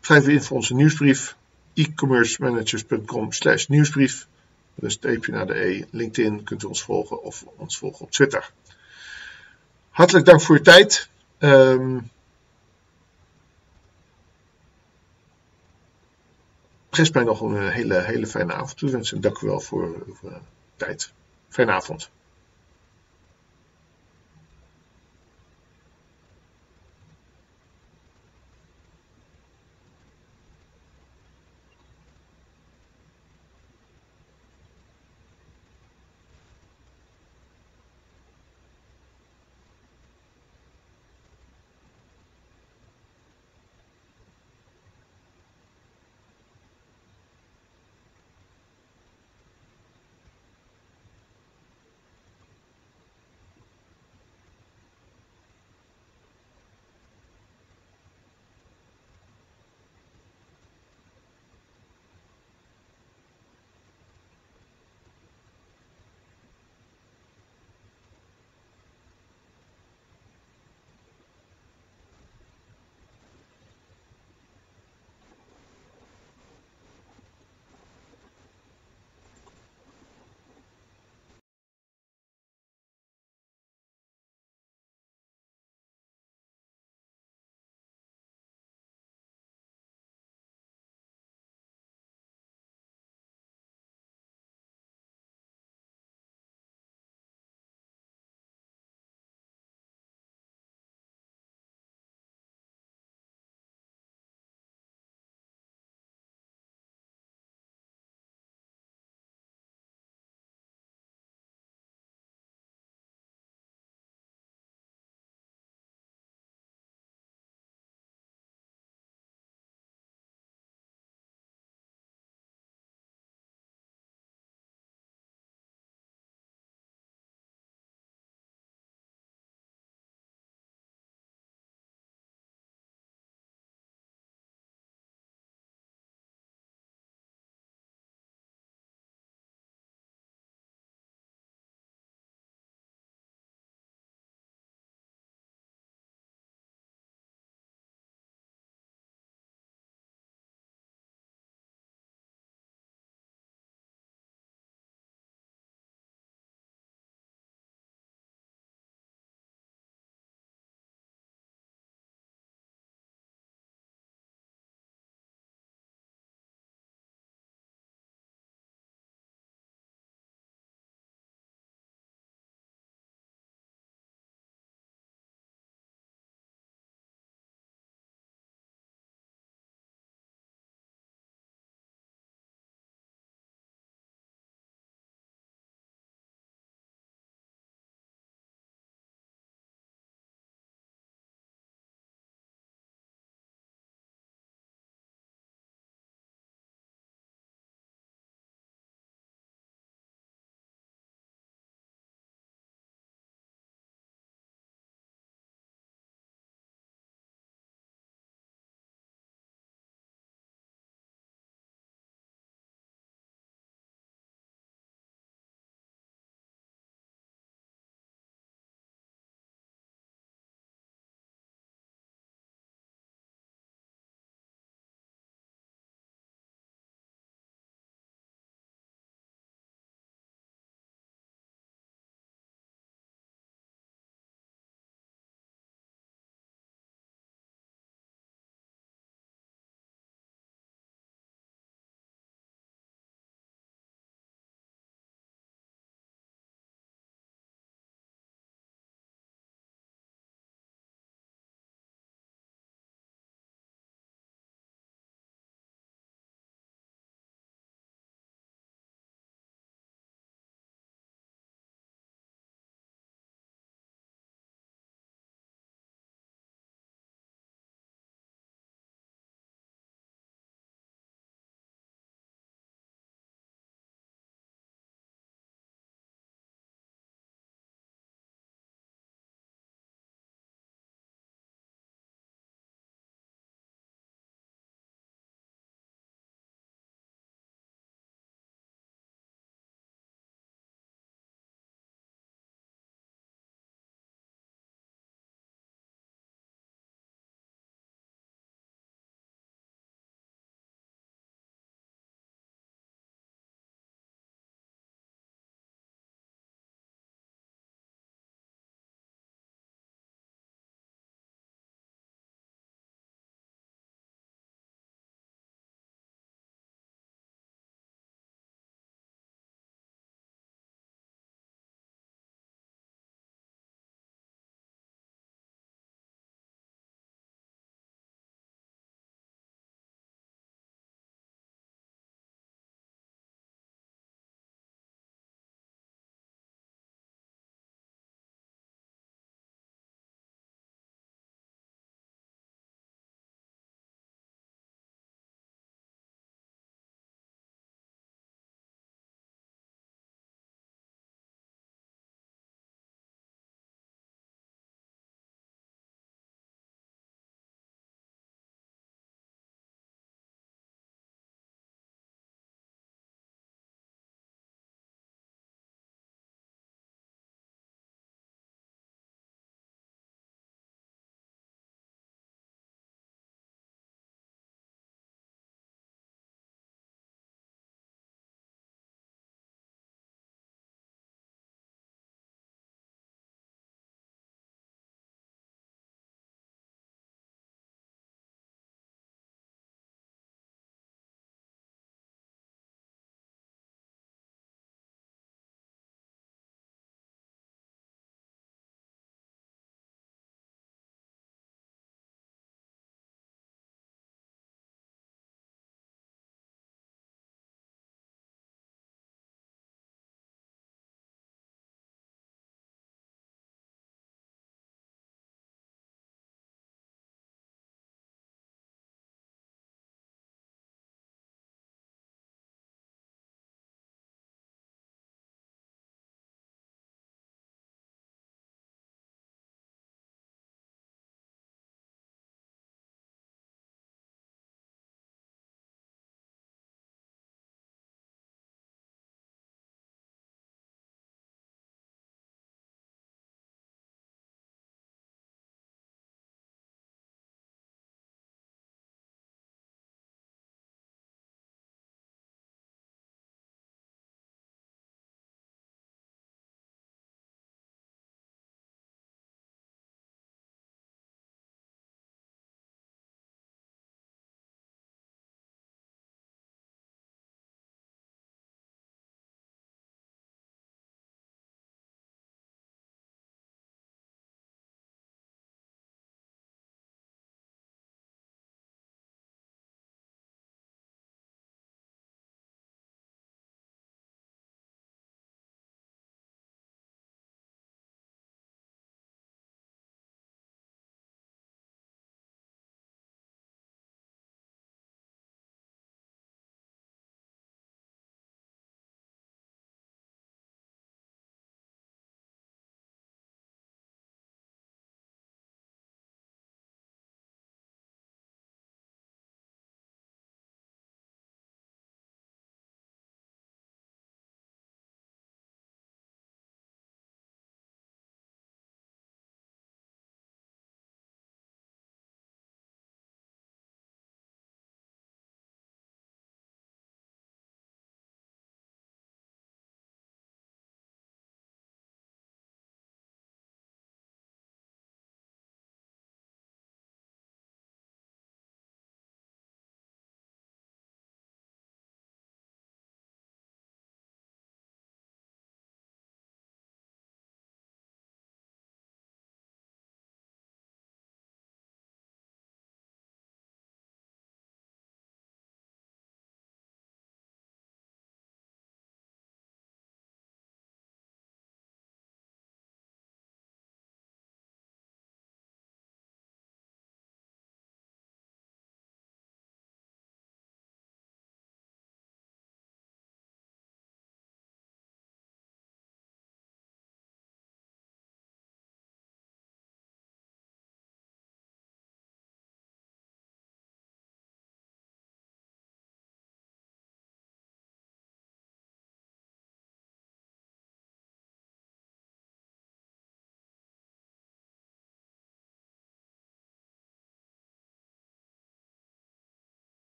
[0.00, 1.36] schrijf u in voor onze nieuwsbrief.
[1.74, 4.26] e-commercemanagers.com slash nieuwsbrief.
[4.74, 5.84] Dus streepje naar de E.
[5.90, 8.50] LinkedIn kunt u ons volgen of ons volgen op Twitter.
[9.90, 11.08] Hartelijk dank voor uw tijd.
[11.38, 12.10] Um,
[16.98, 19.20] rest mij nog een hele, hele fijne avond toewensen.
[19.20, 20.16] Dank u wel voor uw
[20.76, 21.12] tijd.
[21.48, 22.10] Fijne avond.